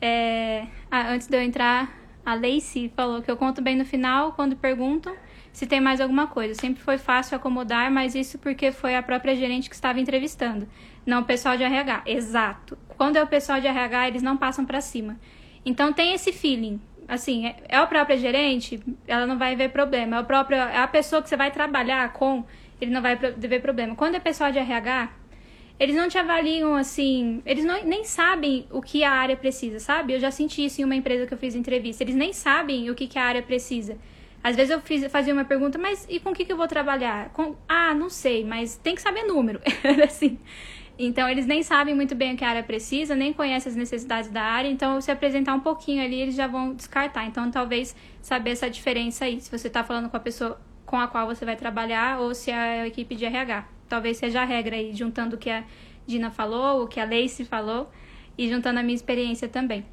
é, 0.00 0.66
ah, 0.88 1.10
antes 1.10 1.26
de 1.26 1.36
eu 1.36 1.42
entrar, 1.42 1.96
a 2.24 2.34
Lacey 2.34 2.92
falou 2.94 3.22
que 3.22 3.30
eu 3.30 3.36
conto 3.36 3.60
bem 3.60 3.76
no 3.76 3.84
final 3.84 4.32
quando 4.32 4.54
perguntam 4.54 5.16
se 5.58 5.66
tem 5.66 5.80
mais 5.80 6.00
alguma 6.00 6.28
coisa. 6.28 6.54
Sempre 6.54 6.80
foi 6.80 6.98
fácil 6.98 7.36
acomodar, 7.36 7.90
mas 7.90 8.14
isso 8.14 8.38
porque 8.38 8.70
foi 8.70 8.94
a 8.94 9.02
própria 9.02 9.34
gerente 9.34 9.68
que 9.68 9.74
estava 9.74 9.98
entrevistando, 9.98 10.68
não 11.04 11.22
o 11.22 11.24
pessoal 11.24 11.56
de 11.56 11.64
RH. 11.64 12.02
Exato. 12.06 12.78
Quando 12.96 13.16
é 13.16 13.22
o 13.24 13.26
pessoal 13.26 13.60
de 13.60 13.66
RH, 13.66 14.06
eles 14.06 14.22
não 14.22 14.36
passam 14.36 14.64
para 14.64 14.80
cima. 14.80 15.18
Então 15.66 15.92
tem 15.92 16.12
esse 16.14 16.32
feeling. 16.32 16.80
Assim, 17.08 17.46
é, 17.48 17.56
é 17.70 17.76
a 17.76 17.84
própria 17.88 18.16
gerente, 18.16 18.80
ela 19.04 19.26
não 19.26 19.36
vai 19.36 19.56
ver 19.56 19.70
problema. 19.70 20.18
É, 20.18 20.20
o 20.20 20.24
próprio, 20.24 20.58
é 20.58 20.78
a 20.78 20.86
pessoa 20.86 21.20
que 21.20 21.28
você 21.28 21.36
vai 21.36 21.50
trabalhar 21.50 22.12
com, 22.12 22.44
ele 22.80 22.92
não 22.92 23.02
vai 23.02 23.16
ver 23.16 23.60
problema. 23.60 23.96
Quando 23.96 24.14
é 24.14 24.20
pessoal 24.20 24.52
de 24.52 24.60
RH, 24.60 25.10
eles 25.80 25.96
não 25.96 26.08
te 26.08 26.18
avaliam 26.18 26.76
assim, 26.76 27.42
eles 27.44 27.64
não, 27.64 27.82
nem 27.82 28.04
sabem 28.04 28.68
o 28.70 28.80
que 28.80 29.02
a 29.02 29.10
área 29.10 29.36
precisa, 29.36 29.80
sabe? 29.80 30.12
Eu 30.12 30.20
já 30.20 30.30
senti 30.30 30.64
isso 30.64 30.80
em 30.80 30.84
uma 30.84 30.94
empresa 30.94 31.26
que 31.26 31.34
eu 31.34 31.38
fiz 31.38 31.56
entrevista. 31.56 32.04
Eles 32.04 32.14
nem 32.14 32.32
sabem 32.32 32.88
o 32.90 32.94
que, 32.94 33.08
que 33.08 33.18
a 33.18 33.24
área 33.24 33.42
precisa. 33.42 33.98
Às 34.42 34.56
vezes 34.56 34.70
eu 34.70 34.80
fiz, 34.80 35.10
fazia 35.10 35.32
uma 35.32 35.44
pergunta, 35.44 35.78
mas 35.78 36.06
e 36.08 36.20
com 36.20 36.30
o 36.30 36.34
que, 36.34 36.44
que 36.44 36.52
eu 36.52 36.56
vou 36.56 36.68
trabalhar? 36.68 37.30
Com, 37.30 37.56
ah, 37.68 37.94
não 37.94 38.08
sei, 38.08 38.44
mas 38.44 38.76
tem 38.76 38.94
que 38.94 39.02
saber 39.02 39.24
número. 39.24 39.60
assim. 40.04 40.38
Então, 40.98 41.28
eles 41.28 41.46
nem 41.46 41.62
sabem 41.62 41.94
muito 41.94 42.14
bem 42.14 42.34
o 42.34 42.36
que 42.36 42.44
a 42.44 42.48
área 42.48 42.62
precisa, 42.62 43.14
nem 43.14 43.32
conhecem 43.32 43.70
as 43.70 43.76
necessidades 43.76 44.30
da 44.30 44.42
área. 44.42 44.68
Então, 44.68 45.00
se 45.00 45.10
apresentar 45.12 45.54
um 45.54 45.60
pouquinho 45.60 46.02
ali, 46.02 46.20
eles 46.20 46.34
já 46.34 46.48
vão 46.48 46.74
descartar. 46.74 47.24
Então, 47.24 47.50
talvez 47.52 47.94
saber 48.20 48.50
essa 48.50 48.68
diferença 48.68 49.24
aí, 49.24 49.40
se 49.40 49.50
você 49.50 49.68
está 49.68 49.84
falando 49.84 50.10
com 50.10 50.16
a 50.16 50.20
pessoa 50.20 50.60
com 50.84 50.98
a 50.98 51.06
qual 51.06 51.26
você 51.26 51.44
vai 51.44 51.54
trabalhar 51.54 52.18
ou 52.18 52.34
se 52.34 52.50
é 52.50 52.80
a 52.80 52.86
equipe 52.86 53.14
de 53.14 53.26
RH. 53.26 53.68
Talvez 53.88 54.16
seja 54.16 54.40
a 54.40 54.44
regra 54.44 54.74
aí, 54.74 54.94
juntando 54.94 55.36
o 55.36 55.38
que 55.38 55.50
a 55.50 55.62
Dina 56.06 56.30
falou, 56.30 56.82
o 56.82 56.88
que 56.88 56.98
a 56.98 57.04
Lacey 57.04 57.44
falou 57.44 57.90
e 58.38 58.48
juntando 58.48 58.80
a 58.80 58.82
minha 58.82 58.94
experiência 58.94 59.46
também. 59.46 59.84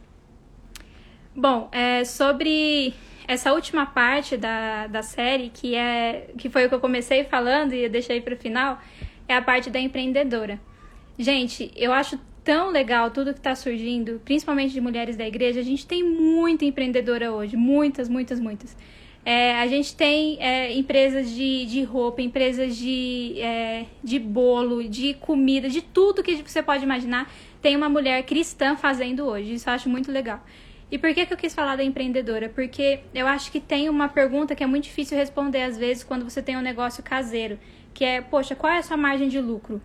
Bom, 1.36 1.68
é, 1.72 2.06
sobre 2.06 2.94
essa 3.28 3.52
última 3.54 3.86
parte 3.86 4.38
da, 4.38 4.88
da 4.88 5.02
série, 5.02 5.50
que, 5.50 5.76
é, 5.76 6.30
que 6.38 6.50
foi 6.50 6.66
o 6.66 6.70
que 6.70 6.76
eu 6.76 6.80
comecei 6.80 7.26
falando 7.26 7.74
e 7.74 7.84
eu 7.84 7.90
deixei 7.90 8.22
para 8.22 8.36
o 8.36 8.38
final, 8.38 8.80
é 9.28 9.36
a 9.36 9.42
parte 9.42 9.70
da 9.70 9.80
empreendedora. 9.80 10.60
Gente, 11.20 11.72
eu 11.76 11.92
acho 11.92 12.18
tão 12.42 12.70
legal 12.70 13.12
tudo 13.12 13.34
que 13.34 13.40
está 13.40 13.54
surgindo, 13.54 14.22
principalmente 14.24 14.72
de 14.72 14.80
mulheres 14.80 15.18
da 15.18 15.28
igreja. 15.28 15.60
A 15.60 15.64
gente 15.64 15.86
tem 15.86 16.04
muita 16.04 16.64
empreendedora 16.64 17.34
hoje, 17.34 17.58
muitas, 17.58 18.08
muitas, 18.08 18.40
muitas. 18.40 18.78
É, 19.26 19.60
a 19.60 19.68
gente 19.68 19.94
tem 19.96 20.38
é, 20.40 20.72
empresas 20.72 21.32
de, 21.32 21.66
de 21.66 21.84
roupa, 21.84 22.22
empresas 22.22 22.78
de, 22.78 23.42
é, 23.42 23.86
de 24.02 24.20
bolo, 24.20 24.88
de 24.88 25.16
comida, 25.16 25.68
de 25.68 25.82
tudo 25.82 26.24
que 26.24 26.36
você 26.48 26.62
pode 26.64 26.84
imaginar. 26.84 27.30
Tem 27.62 27.76
uma 27.76 27.90
mulher 27.90 28.24
cristã 28.24 28.78
fazendo 28.78 29.26
hoje. 29.26 29.56
Isso 29.56 29.68
eu 29.68 29.74
acho 29.74 29.90
muito 29.90 30.12
legal. 30.12 30.42
E 30.92 31.00
por 31.00 31.14
que, 31.14 31.26
que 31.26 31.34
eu 31.34 31.38
quis 31.38 31.54
falar 31.54 31.76
da 31.76 31.84
empreendedora? 31.84 32.48
Porque 32.48 33.02
eu 33.14 33.28
acho 33.28 33.52
que 33.52 33.60
tem 33.60 33.90
uma 33.90 34.08
pergunta 34.08 34.56
que 34.56 34.64
é 34.64 34.68
muito 34.68 34.84
difícil 34.84 35.18
responder 35.18 35.64
às 35.64 35.78
vezes 35.78 36.04
quando 36.04 36.24
você 36.24 36.42
tem 36.42 36.56
um 36.56 36.62
negócio 36.62 37.04
caseiro, 37.04 37.60
que 37.94 38.06
é, 38.06 38.22
poxa, 38.22 38.56
qual 38.56 38.72
é 38.72 38.78
a 38.78 38.84
sua 38.84 38.98
margem 38.98 39.28
de 39.28 39.40
lucro? 39.42 39.82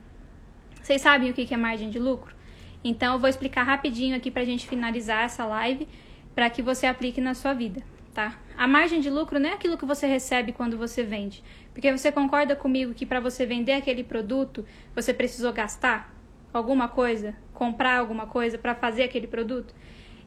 Vocês 0.83 1.01
sabem 1.01 1.31
o 1.31 1.35
que 1.35 1.53
é 1.53 1.57
margem 1.57 1.91
de 1.91 1.99
lucro? 1.99 2.35
Então 2.83 3.15
eu 3.15 3.19
vou 3.19 3.29
explicar 3.29 3.63
rapidinho 3.63 4.17
aqui 4.17 4.31
para 4.31 4.43
a 4.43 4.45
gente 4.45 4.69
finalizar 4.69 5.25
essa 5.25 5.45
live, 5.45 5.89
para 6.35 6.49
que 6.51 6.63
você 6.63 6.87
aplique 6.87 7.21
na 7.21 7.35
sua 7.35 7.53
vida, 7.55 7.83
tá? 8.15 8.39
A 8.57 8.67
margem 8.67 9.01
de 9.01 9.11
lucro 9.11 9.39
não 9.39 9.51
é 9.51 9.53
aquilo 9.53 9.77
que 9.77 9.85
você 9.85 10.07
recebe 10.07 10.53
quando 10.53 10.77
você 10.77 11.03
vende, 11.03 11.43
porque 11.73 11.91
você 11.91 12.11
concorda 12.11 12.55
comigo 12.57 12.95
que 12.95 13.07
para 13.07 13.21
você 13.21 13.45
vender 13.47 13.73
aquele 13.73 14.05
produto, 14.05 14.65
você 14.95 15.13
precisou 15.13 15.53
gastar 15.53 16.15
alguma 16.53 16.89
coisa, 16.89 17.35
comprar 17.53 17.99
alguma 17.99 18.27
coisa 18.27 18.59
para 18.59 18.75
fazer 18.75 19.03
aquele 19.03 19.27
produto? 19.27 19.75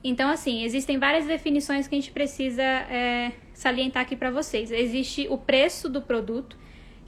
Então, 0.04 0.30
assim, 0.30 0.64
existem 0.64 1.00
várias 1.00 1.26
definições 1.26 1.88
que 1.88 1.96
a 1.96 1.98
gente 1.98 2.12
precisa 2.12 2.62
é, 2.62 3.32
salientar 3.54 4.04
aqui 4.04 4.16
para 4.16 4.30
vocês. 4.30 4.70
Existe 4.70 5.28
o 5.30 5.38
preço 5.38 5.88
do 5.88 6.02
produto, 6.02 6.58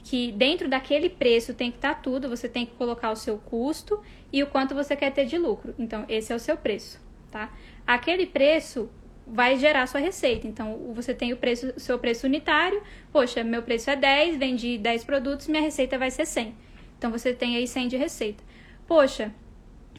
que 0.02 0.32
dentro 0.32 0.68
daquele 0.68 1.10
preço 1.10 1.52
tem 1.52 1.70
que 1.70 1.76
estar 1.76 1.94
tá 1.94 2.00
tudo, 2.00 2.28
você 2.28 2.48
tem 2.48 2.64
que 2.64 2.72
colocar 2.72 3.10
o 3.10 3.16
seu 3.16 3.36
custo 3.36 4.00
e 4.32 4.42
o 4.42 4.46
quanto 4.46 4.74
você 4.74 4.96
quer 4.96 5.10
ter 5.10 5.26
de 5.26 5.36
lucro. 5.36 5.74
Então, 5.78 6.06
esse 6.08 6.32
é 6.32 6.36
o 6.36 6.38
seu 6.38 6.56
preço, 6.56 6.98
tá? 7.30 7.52
Aquele 7.86 8.24
preço 8.24 8.88
vai 9.26 9.58
gerar 9.58 9.86
sua 9.88 10.00
receita. 10.00 10.46
Então, 10.46 10.92
você 10.94 11.12
tem 11.12 11.32
o 11.32 11.36
preço, 11.36 11.78
seu 11.78 11.98
preço 11.98 12.26
unitário. 12.26 12.80
Poxa, 13.12 13.42
meu 13.42 13.62
preço 13.62 13.90
é 13.90 13.96
10, 13.96 14.36
vendi 14.36 14.78
10 14.78 15.04
produtos, 15.04 15.48
minha 15.48 15.62
receita 15.62 15.98
vai 15.98 16.10
ser 16.10 16.24
100. 16.24 16.54
Então, 16.96 17.10
você 17.10 17.34
tem 17.34 17.56
aí 17.56 17.66
100 17.66 17.88
de 17.88 17.96
receita. 17.96 18.42
Poxa, 18.86 19.34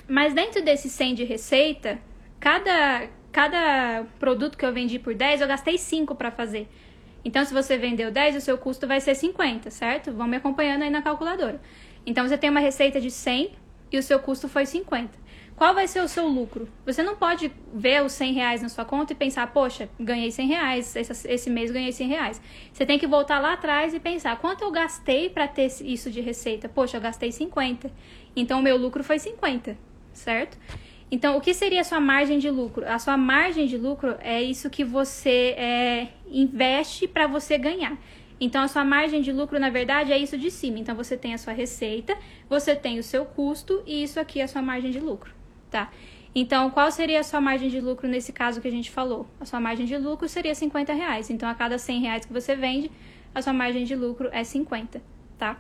mas 0.08 0.34
dentro 0.34 0.64
desse 0.64 0.90
100 0.90 1.16
de 1.16 1.24
receita, 1.26 2.00
cada, 2.40 3.08
cada 3.32 4.06
produto 4.20 4.58
que 4.58 4.66
eu 4.66 4.74
vendi 4.74 5.00
por 5.00 5.14
10, 5.14 5.42
eu 5.42 5.48
gastei 5.48 5.78
5 5.78 6.16
para 6.16 6.32
fazer. 6.32 6.68
Então, 7.24 7.44
se 7.44 7.54
você 7.54 7.78
vendeu 7.78 8.12
10, 8.12 8.38
o 8.38 8.42
seu 8.42 8.58
custo 8.58 8.88
vai 8.88 9.02
ser 9.02 9.16
50, 9.16 9.70
certo? 9.70 10.12
Vão 10.14 10.28
me 10.28 10.38
acompanhando 10.38 10.84
aí 10.84 10.90
na 10.90 11.02
calculadora. 11.02 11.60
Então, 12.06 12.28
você 12.28 12.38
tem 12.38 12.50
uma 12.50 12.60
receita 12.60 13.02
de 13.02 13.12
100 13.12 13.52
e 13.92 13.98
o 13.98 14.04
seu 14.04 14.20
custo 14.20 14.48
foi 14.48 14.66
50. 14.66 15.28
Qual 15.58 15.74
vai 15.74 15.88
ser 15.88 16.02
o 16.02 16.08
seu 16.08 16.28
lucro? 16.28 16.70
Você 16.86 17.02
não 17.02 17.16
pode 17.16 17.52
ver 17.74 18.04
os 18.04 18.12
100 18.12 18.34
reais 18.34 18.62
na 18.62 18.70
sua 18.70 18.86
conta 18.86 19.14
e 19.14 19.16
pensar, 19.16 19.52
poxa, 19.52 19.90
ganhei 20.00 20.30
100 20.30 20.48
reais, 20.48 20.96
esse, 20.96 21.28
esse 21.28 21.50
mês 21.50 21.72
ganhei 21.72 21.92
100 21.92 22.08
reais. 22.08 22.42
Você 22.72 22.86
tem 22.86 23.00
que 23.00 23.08
voltar 23.08 23.40
lá 23.40 23.54
atrás 23.54 23.92
e 23.92 24.00
pensar, 24.00 24.38
quanto 24.38 24.64
eu 24.64 24.72
gastei 24.72 25.32
para 25.32 25.48
ter 25.48 25.66
isso 25.82 26.12
de 26.12 26.22
receita? 26.22 26.70
Poxa, 26.70 26.98
eu 26.98 27.02
gastei 27.02 27.32
50. 27.32 27.92
Então, 28.36 28.60
o 28.60 28.62
meu 28.62 28.78
lucro 28.78 29.04
foi 29.04 29.18
50, 29.18 29.76
certo? 30.14 30.58
Então, 31.10 31.38
o 31.38 31.42
que 31.42 31.54
seria 31.54 31.82
a 31.82 31.84
sua 31.84 32.02
margem 32.02 32.38
de 32.38 32.50
lucro? 32.50 32.86
A 32.86 33.00
sua 33.00 33.16
margem 33.16 33.66
de 33.66 33.78
lucro 33.78 34.16
é 34.20 34.42
isso 34.42 34.70
que 34.70 34.84
você 34.84 35.56
é, 35.58 36.08
investe 36.30 37.08
para 37.08 37.28
você 37.28 37.58
ganhar. 37.58 37.98
Então, 38.40 38.62
a 38.62 38.68
sua 38.68 38.84
margem 38.84 39.22
de 39.22 39.32
lucro, 39.32 39.58
na 39.60 39.70
verdade, 39.70 40.12
é 40.12 40.18
isso 40.18 40.38
de 40.38 40.52
cima. 40.52 40.80
Então, 40.80 40.96
você 40.96 41.16
tem 41.16 41.34
a 41.34 41.38
sua 41.38 41.54
receita, 41.54 42.16
você 42.50 42.76
tem 42.76 43.00
o 43.00 43.04
seu 43.04 43.26
custo 43.26 43.82
e 43.86 44.04
isso 44.04 44.20
aqui 44.20 44.42
é 44.42 44.44
a 44.44 44.48
sua 44.48 44.62
margem 44.62 44.92
de 44.92 45.00
lucro, 45.00 45.34
tá? 45.72 45.90
Então, 46.36 46.70
qual 46.70 46.92
seria 46.92 47.22
a 47.22 47.24
sua 47.24 47.42
margem 47.42 47.70
de 47.70 47.80
lucro 47.80 48.08
nesse 48.08 48.32
caso 48.32 48.62
que 48.62 48.68
a 48.68 48.72
gente 48.72 48.92
falou? 48.92 49.26
A 49.40 49.46
sua 49.46 49.60
margem 49.60 49.86
de 49.86 49.98
lucro 49.98 50.28
seria 50.28 50.54
50 50.54 50.94
reais. 50.94 51.30
Então, 51.30 51.50
a 51.50 51.56
cada 51.56 51.80
100 51.80 52.02
reais 52.02 52.26
que 52.26 52.34
você 52.34 52.56
vende, 52.56 52.92
a 53.34 53.42
sua 53.42 53.54
margem 53.54 53.86
de 53.86 53.96
lucro 53.96 54.30
é 54.32 54.44
50, 54.44 55.02
tá? 55.40 55.60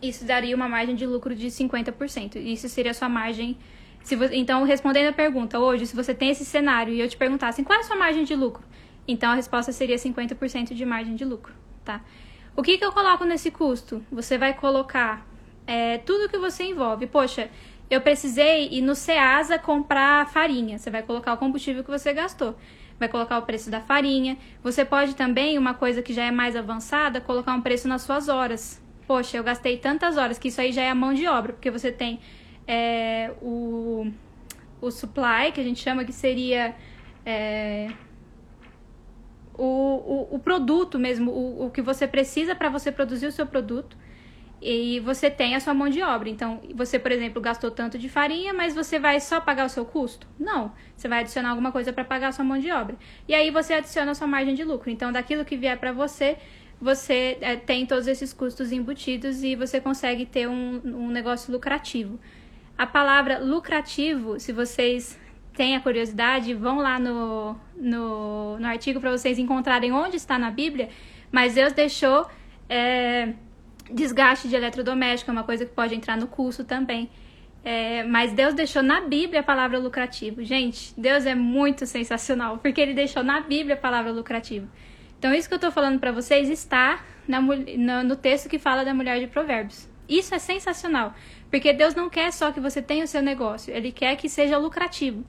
Isso 0.00 0.24
daria 0.24 0.56
uma 0.56 0.68
margem 0.68 0.94
de 0.94 1.04
lucro 1.04 1.34
de 1.34 1.48
50%. 1.48 2.36
Isso 2.36 2.68
seria 2.68 2.92
a 2.92 2.94
sua 2.94 3.08
margem 3.08 3.58
você, 4.02 4.16
então, 4.32 4.64
respondendo 4.64 5.08
a 5.08 5.12
pergunta 5.12 5.58
hoje, 5.58 5.86
se 5.86 5.94
você 5.94 6.14
tem 6.14 6.30
esse 6.30 6.44
cenário 6.44 6.92
e 6.92 7.00
eu 7.00 7.08
te 7.08 7.16
perguntasse 7.16 7.62
qual 7.62 7.78
é 7.78 7.82
a 7.82 7.84
sua 7.84 7.96
margem 7.96 8.24
de 8.24 8.34
lucro, 8.34 8.64
então 9.06 9.30
a 9.30 9.34
resposta 9.34 9.72
seria 9.72 9.96
50% 9.96 10.74
de 10.74 10.84
margem 10.84 11.14
de 11.14 11.24
lucro, 11.24 11.52
tá? 11.84 12.00
O 12.56 12.62
que, 12.62 12.76
que 12.78 12.84
eu 12.84 12.92
coloco 12.92 13.24
nesse 13.24 13.50
custo? 13.50 14.04
Você 14.10 14.36
vai 14.36 14.54
colocar 14.54 15.26
é, 15.66 15.98
tudo 15.98 16.28
que 16.28 16.36
você 16.36 16.64
envolve. 16.64 17.06
Poxa, 17.06 17.48
eu 17.88 18.00
precisei 18.00 18.68
ir 18.70 18.82
no 18.82 18.94
Ceasa 18.94 19.58
comprar 19.58 20.28
farinha. 20.28 20.78
Você 20.78 20.90
vai 20.90 21.02
colocar 21.02 21.32
o 21.32 21.36
combustível 21.36 21.84
que 21.84 21.90
você 21.90 22.12
gastou. 22.12 22.56
Vai 22.98 23.08
colocar 23.08 23.38
o 23.38 23.42
preço 23.42 23.70
da 23.70 23.80
farinha. 23.80 24.36
Você 24.62 24.84
pode 24.84 25.14
também, 25.14 25.56
uma 25.56 25.74
coisa 25.74 26.02
que 26.02 26.12
já 26.12 26.24
é 26.24 26.30
mais 26.30 26.54
avançada, 26.54 27.20
colocar 27.20 27.54
um 27.54 27.60
preço 27.60 27.88
nas 27.88 28.02
suas 28.02 28.28
horas. 28.28 28.82
Poxa, 29.06 29.36
eu 29.36 29.42
gastei 29.42 29.76
tantas 29.78 30.16
horas, 30.16 30.38
que 30.38 30.48
isso 30.48 30.60
aí 30.60 30.70
já 30.70 30.82
é 30.82 30.90
a 30.90 30.94
mão 30.94 31.14
de 31.14 31.26
obra, 31.26 31.52
porque 31.52 31.70
você 31.70 31.90
tem 31.90 32.20
é, 32.66 33.32
o, 33.42 34.10
o 34.80 34.90
supply, 34.90 35.52
que 35.52 35.60
a 35.60 35.64
gente 35.64 35.80
chama 35.80 36.04
que 36.04 36.12
seria 36.12 36.74
é, 37.24 37.88
o, 39.56 39.64
o, 39.64 40.34
o, 40.36 40.38
produto 40.38 40.98
mesmo, 40.98 41.30
o, 41.30 41.66
o 41.66 41.70
que 41.70 41.82
você 41.82 42.06
precisa 42.06 42.54
para 42.54 42.68
você 42.68 42.90
produzir 42.90 43.26
o 43.26 43.32
seu 43.32 43.46
produto 43.46 43.96
e 44.62 45.00
você 45.00 45.30
tem 45.30 45.54
a 45.54 45.60
sua 45.60 45.72
mão 45.72 45.88
de 45.88 46.02
obra. 46.02 46.28
Então, 46.28 46.60
você, 46.74 46.98
por 46.98 47.10
exemplo, 47.10 47.40
gastou 47.40 47.70
tanto 47.70 47.98
de 47.98 48.08
farinha, 48.08 48.52
mas 48.52 48.74
você 48.74 48.98
vai 48.98 49.18
só 49.18 49.40
pagar 49.40 49.64
o 49.64 49.68
seu 49.68 49.84
custo? 49.84 50.26
Não. 50.38 50.72
Você 50.94 51.08
vai 51.08 51.20
adicionar 51.20 51.50
alguma 51.50 51.72
coisa 51.72 51.92
para 51.92 52.04
pagar 52.04 52.28
a 52.28 52.32
sua 52.32 52.44
mão 52.44 52.58
de 52.58 52.70
obra. 52.70 52.96
E 53.26 53.34
aí 53.34 53.50
você 53.50 53.74
adiciona 53.74 54.10
a 54.10 54.14
sua 54.14 54.26
margem 54.26 54.54
de 54.54 54.62
lucro. 54.62 54.90
Então, 54.90 55.10
daquilo 55.10 55.46
que 55.46 55.56
vier 55.56 55.78
para 55.78 55.92
você, 55.92 56.36
você 56.80 57.38
é, 57.40 57.56
tem 57.56 57.86
todos 57.86 58.06
esses 58.06 58.34
custos 58.34 58.70
embutidos 58.70 59.42
e 59.42 59.56
você 59.56 59.80
consegue 59.80 60.26
ter 60.26 60.46
um, 60.46 60.80
um 60.84 61.08
negócio 61.08 61.50
lucrativo. 61.50 62.20
A 62.80 62.86
palavra 62.86 63.38
lucrativo, 63.38 64.40
se 64.40 64.54
vocês 64.54 65.20
têm 65.52 65.76
a 65.76 65.80
curiosidade, 65.80 66.54
vão 66.54 66.78
lá 66.78 66.98
no, 66.98 67.54
no, 67.76 68.58
no 68.58 68.66
artigo 68.66 68.98
para 68.98 69.10
vocês 69.10 69.38
encontrarem 69.38 69.92
onde 69.92 70.16
está 70.16 70.38
na 70.38 70.50
Bíblia, 70.50 70.88
mas 71.30 71.52
Deus 71.56 71.74
deixou. 71.74 72.26
É, 72.70 73.34
Desgaste 73.92 74.48
de 74.48 74.56
eletrodoméstico 74.56 75.30
é 75.30 75.32
uma 75.32 75.44
coisa 75.44 75.66
que 75.66 75.72
pode 75.72 75.94
entrar 75.94 76.16
no 76.16 76.26
curso 76.26 76.64
também. 76.64 77.10
É, 77.62 78.02
mas 78.04 78.32
Deus 78.32 78.54
deixou 78.54 78.82
na 78.82 79.02
Bíblia 79.02 79.40
a 79.40 79.42
palavra 79.42 79.78
lucrativo. 79.78 80.42
Gente, 80.42 80.98
Deus 80.98 81.26
é 81.26 81.34
muito 81.34 81.84
sensacional, 81.84 82.56
porque 82.56 82.80
Ele 82.80 82.94
deixou 82.94 83.22
na 83.22 83.42
Bíblia 83.42 83.74
a 83.74 83.78
palavra 83.78 84.10
lucrativo. 84.10 84.66
Então, 85.18 85.34
isso 85.34 85.46
que 85.46 85.52
eu 85.52 85.56
estou 85.56 85.70
falando 85.70 86.00
para 86.00 86.12
vocês 86.12 86.48
está 86.48 87.04
na, 87.28 87.42
no, 87.42 88.04
no 88.04 88.16
texto 88.16 88.48
que 88.48 88.58
fala 88.58 88.86
da 88.86 88.94
mulher 88.94 89.20
de 89.20 89.26
Provérbios. 89.26 89.86
Isso 90.10 90.34
é 90.34 90.40
sensacional, 90.40 91.14
porque 91.50 91.72
Deus 91.72 91.94
não 91.94 92.08
quer 92.08 92.32
só 92.32 92.52
que 92.52 92.60
você 92.60 92.80
tenha 92.80 93.04
o 93.04 93.08
seu 93.08 93.20
negócio, 93.20 93.74
Ele 93.74 93.90
quer 93.90 94.16
que 94.16 94.28
seja 94.28 94.56
lucrativo. 94.56 95.24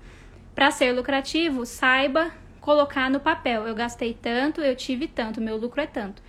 Para 0.54 0.70
ser 0.70 0.92
lucrativo, 0.92 1.66
saiba 1.66 2.32
colocar 2.60 3.10
no 3.10 3.20
papel: 3.20 3.68
eu 3.68 3.74
gastei 3.74 4.14
tanto, 4.14 4.62
eu 4.62 4.76
tive 4.76 5.08
tanto, 5.08 5.42
meu 5.42 5.58
lucro 5.58 5.82
é 5.82 5.88
tanto. 5.88 6.22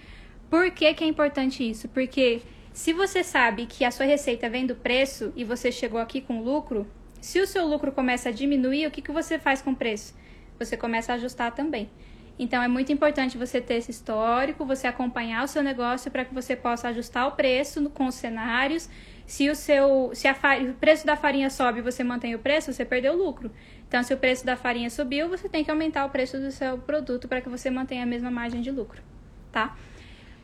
Por 0.49 0.71
que, 0.71 0.93
que 0.95 1.05
é 1.05 1.07
importante 1.07 1.69
isso? 1.69 1.89
Porque 1.89 2.43
se 2.73 2.93
você 2.93 3.23
sabe 3.23 3.67
que 3.67 3.85
a 3.85 3.91
sua 3.91 4.07
receita 4.07 4.49
vem 4.49 4.67
do 4.67 4.75
preço 4.75 5.33
e 5.37 5.45
você 5.45 5.71
chegou 5.71 6.01
aqui 6.01 6.21
com 6.21 6.43
lucro, 6.43 6.87
se 7.21 7.41
o 7.41 7.47
seu 7.47 7.67
lucro 7.67 7.93
começa 7.93 8.31
a 8.31 8.33
diminuir, 8.33 8.87
o 8.87 8.91
que, 8.91 9.03
que 9.03 9.13
você 9.13 9.39
faz 9.39 9.63
com 9.63 9.71
o 9.71 9.77
preço? 9.77 10.15
Você 10.59 10.77
começa 10.77 11.13
a 11.13 11.15
ajustar 11.17 11.53
também. 11.53 11.91
Então 12.39 12.63
é 12.63 12.69
muito 12.69 12.93
importante 12.93 13.37
você 13.37 13.61
ter 13.61 13.75
esse 13.75 13.91
histórico, 13.91 14.65
você 14.65 14.87
acompanhar 14.87 15.45
o 15.45 15.49
seu 15.49 15.63
negócio 15.63 16.11
para 16.11 16.25
que 16.25 16.35
você 16.35 16.57
possa 16.57 16.89
ajustar 16.89 17.29
o 17.29 17.33
preço 17.33 17.89
com 17.91 18.07
os 18.07 18.15
cenários. 18.15 18.89
Se 19.27 19.49
o 19.49 19.55
seu, 19.55 20.11
se 20.15 20.29
a, 20.29 20.37
o 20.71 20.75
preço 20.75 21.07
da 21.07 21.17
farinha 21.17 21.49
sobe 21.49 21.79
e 21.79 21.83
você 21.83 22.05
mantém 22.05 22.35
o 22.35 22.39
preço, 22.39 22.73
você 22.73 22.85
perdeu 22.85 23.15
o 23.15 23.17
lucro. 23.17 23.51
Então, 23.89 24.03
se 24.03 24.13
o 24.13 24.17
preço 24.17 24.45
da 24.45 24.57
farinha 24.57 24.91
subiu, 24.91 25.29
você 25.29 25.49
tem 25.49 25.65
que 25.65 25.71
aumentar 25.71 26.05
o 26.05 26.11
preço 26.11 26.39
do 26.39 26.51
seu 26.51 26.79
produto 26.79 27.29
para 27.29 27.41
que 27.41 27.49
você 27.49 27.71
mantenha 27.71 28.03
a 28.03 28.07
mesma 28.07 28.31
margem 28.31 28.61
de 28.61 28.71
lucro, 28.71 29.03
tá? 29.51 29.77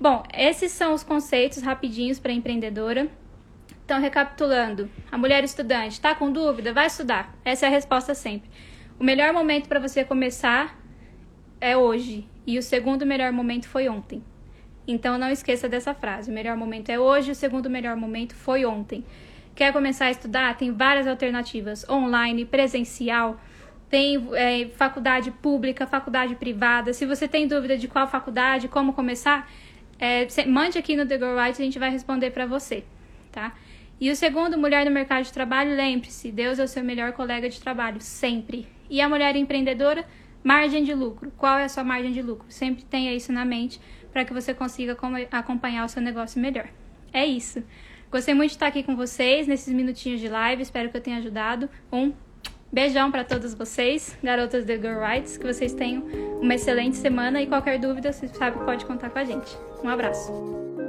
Bom, 0.01 0.23
esses 0.33 0.71
são 0.71 0.95
os 0.95 1.03
conceitos 1.03 1.62
rapidinhos 1.62 2.21
para 2.21 2.33
empreendedora. 2.33 3.09
Então, 3.85 4.01
recapitulando, 4.01 4.88
a 5.11 5.17
mulher 5.17 5.43
estudante 5.43 5.93
está 5.93 6.14
com 6.14 6.31
dúvida? 6.31 6.73
Vai 6.73 6.87
estudar. 6.87 7.35
Essa 7.45 7.67
é 7.67 7.69
a 7.69 7.73
resposta 7.73 8.14
sempre. 8.14 8.49
O 9.01 9.05
melhor 9.05 9.33
momento 9.33 9.69
para 9.69 9.81
você 9.81 10.05
começar 10.05 10.79
é 11.61 11.77
hoje 11.77 12.29
e 12.47 12.59
o 12.59 12.62
segundo 12.62 13.07
melhor 13.07 13.33
momento 13.33 13.67
foi 13.67 13.88
ontem. 13.88 14.23
Então, 14.88 15.18
não 15.18 15.31
esqueça 15.31 15.68
dessa 15.68 15.92
frase. 15.92 16.31
O 16.31 16.35
melhor 16.35 16.57
momento 16.57 16.88
é 16.88 16.98
hoje, 16.98 17.31
o 17.31 17.35
segundo 17.35 17.68
melhor 17.68 17.94
momento 17.94 18.35
foi 18.35 18.64
ontem. 18.64 19.05
Quer 19.55 19.70
começar 19.70 20.07
a 20.07 20.11
estudar? 20.11 20.57
Tem 20.57 20.72
várias 20.72 21.07
alternativas: 21.07 21.87
online, 21.90 22.46
presencial, 22.46 23.38
tem 23.90 24.29
é, 24.33 24.68
faculdade 24.77 25.31
pública, 25.31 25.87
faculdade 25.87 26.35
privada. 26.37 26.94
Se 26.94 27.05
você 27.05 27.29
tem 27.29 27.46
dúvida 27.46 27.77
de 27.77 27.87
qual 27.87 28.09
faculdade, 28.09 28.66
como 28.66 28.94
começar, 28.94 29.51
é, 29.98 30.27
mande 30.46 30.79
aqui 30.79 30.96
no 30.96 31.05
The 31.07 31.18
Girl 31.18 31.37
Rights 31.37 31.59
e 31.59 31.62
a 31.62 31.64
gente 31.66 31.79
vai 31.79 31.90
responder 31.90 32.31
para 32.31 32.46
você, 32.46 32.83
tá? 33.31 33.53
E 34.01 34.11
o 34.11 34.16
segundo, 34.16 34.57
mulher 34.57 34.87
no 34.87 34.90
mercado 34.90 35.24
de 35.24 35.33
trabalho, 35.33 35.74
lembre-se, 35.74 36.31
Deus 36.31 36.59
é 36.59 36.64
o 36.64 36.68
seu 36.68 36.85
melhor 36.85 37.12
colega 37.12 37.48
de 37.51 37.61
trabalho, 37.61 38.01
sempre. 38.01 38.66
E 38.88 39.01
a 39.01 39.09
mulher 39.09 39.35
empreendedora, 39.35 40.07
margem 40.42 40.85
de 40.85 40.94
lucro. 40.94 41.33
Qual 41.37 41.59
é 41.59 41.64
a 41.64 41.68
sua 41.68 41.83
margem 41.83 42.12
de 42.12 42.22
lucro? 42.22 42.46
Sempre 42.48 42.85
tenha 42.85 43.12
isso 43.12 43.33
na 43.33 43.44
mente 43.44 43.81
para 44.12 44.25
que 44.25 44.33
você 44.33 44.55
consiga 44.55 44.97
acompanhar 45.31 45.85
o 45.85 45.88
seu 45.88 46.03
negócio 46.03 46.40
melhor. 46.40 46.68
É 47.12 47.25
isso. 47.25 47.62
Gostei 48.11 48.35
muito 48.35 48.51
de 48.51 48.57
estar 48.57 48.66
aqui 48.66 48.83
com 48.83 48.97
vocês 48.97 49.47
nesses 49.47 49.73
minutinhos 49.73 50.21
de 50.21 50.29
live, 50.29 50.62
espero 50.62 50.90
que 50.90 50.97
eu 50.97 51.01
tenha 51.01 51.18
ajudado. 51.18 51.68
Um 51.92 52.12
Beijão 52.71 53.11
para 53.11 53.25
todos 53.25 53.55
vocês, 53.55 54.16
garotas 54.23 54.66
The 54.66 54.77
Girl 54.77 55.01
Rights, 55.01 55.38
que 55.38 55.47
vocês 55.47 55.73
tenham 55.73 56.03
uma 56.40 56.55
excelente 56.55 56.97
semana 56.97 57.40
e 57.40 57.47
qualquer 57.47 57.79
dúvida, 57.79 58.12
você 58.12 58.29
sabe 58.29 58.62
pode 58.64 58.85
contar 58.85 59.09
com 59.09 59.18
a 59.18 59.25
gente. 59.25 59.57
Um 59.83 59.88
abraço. 59.88 60.88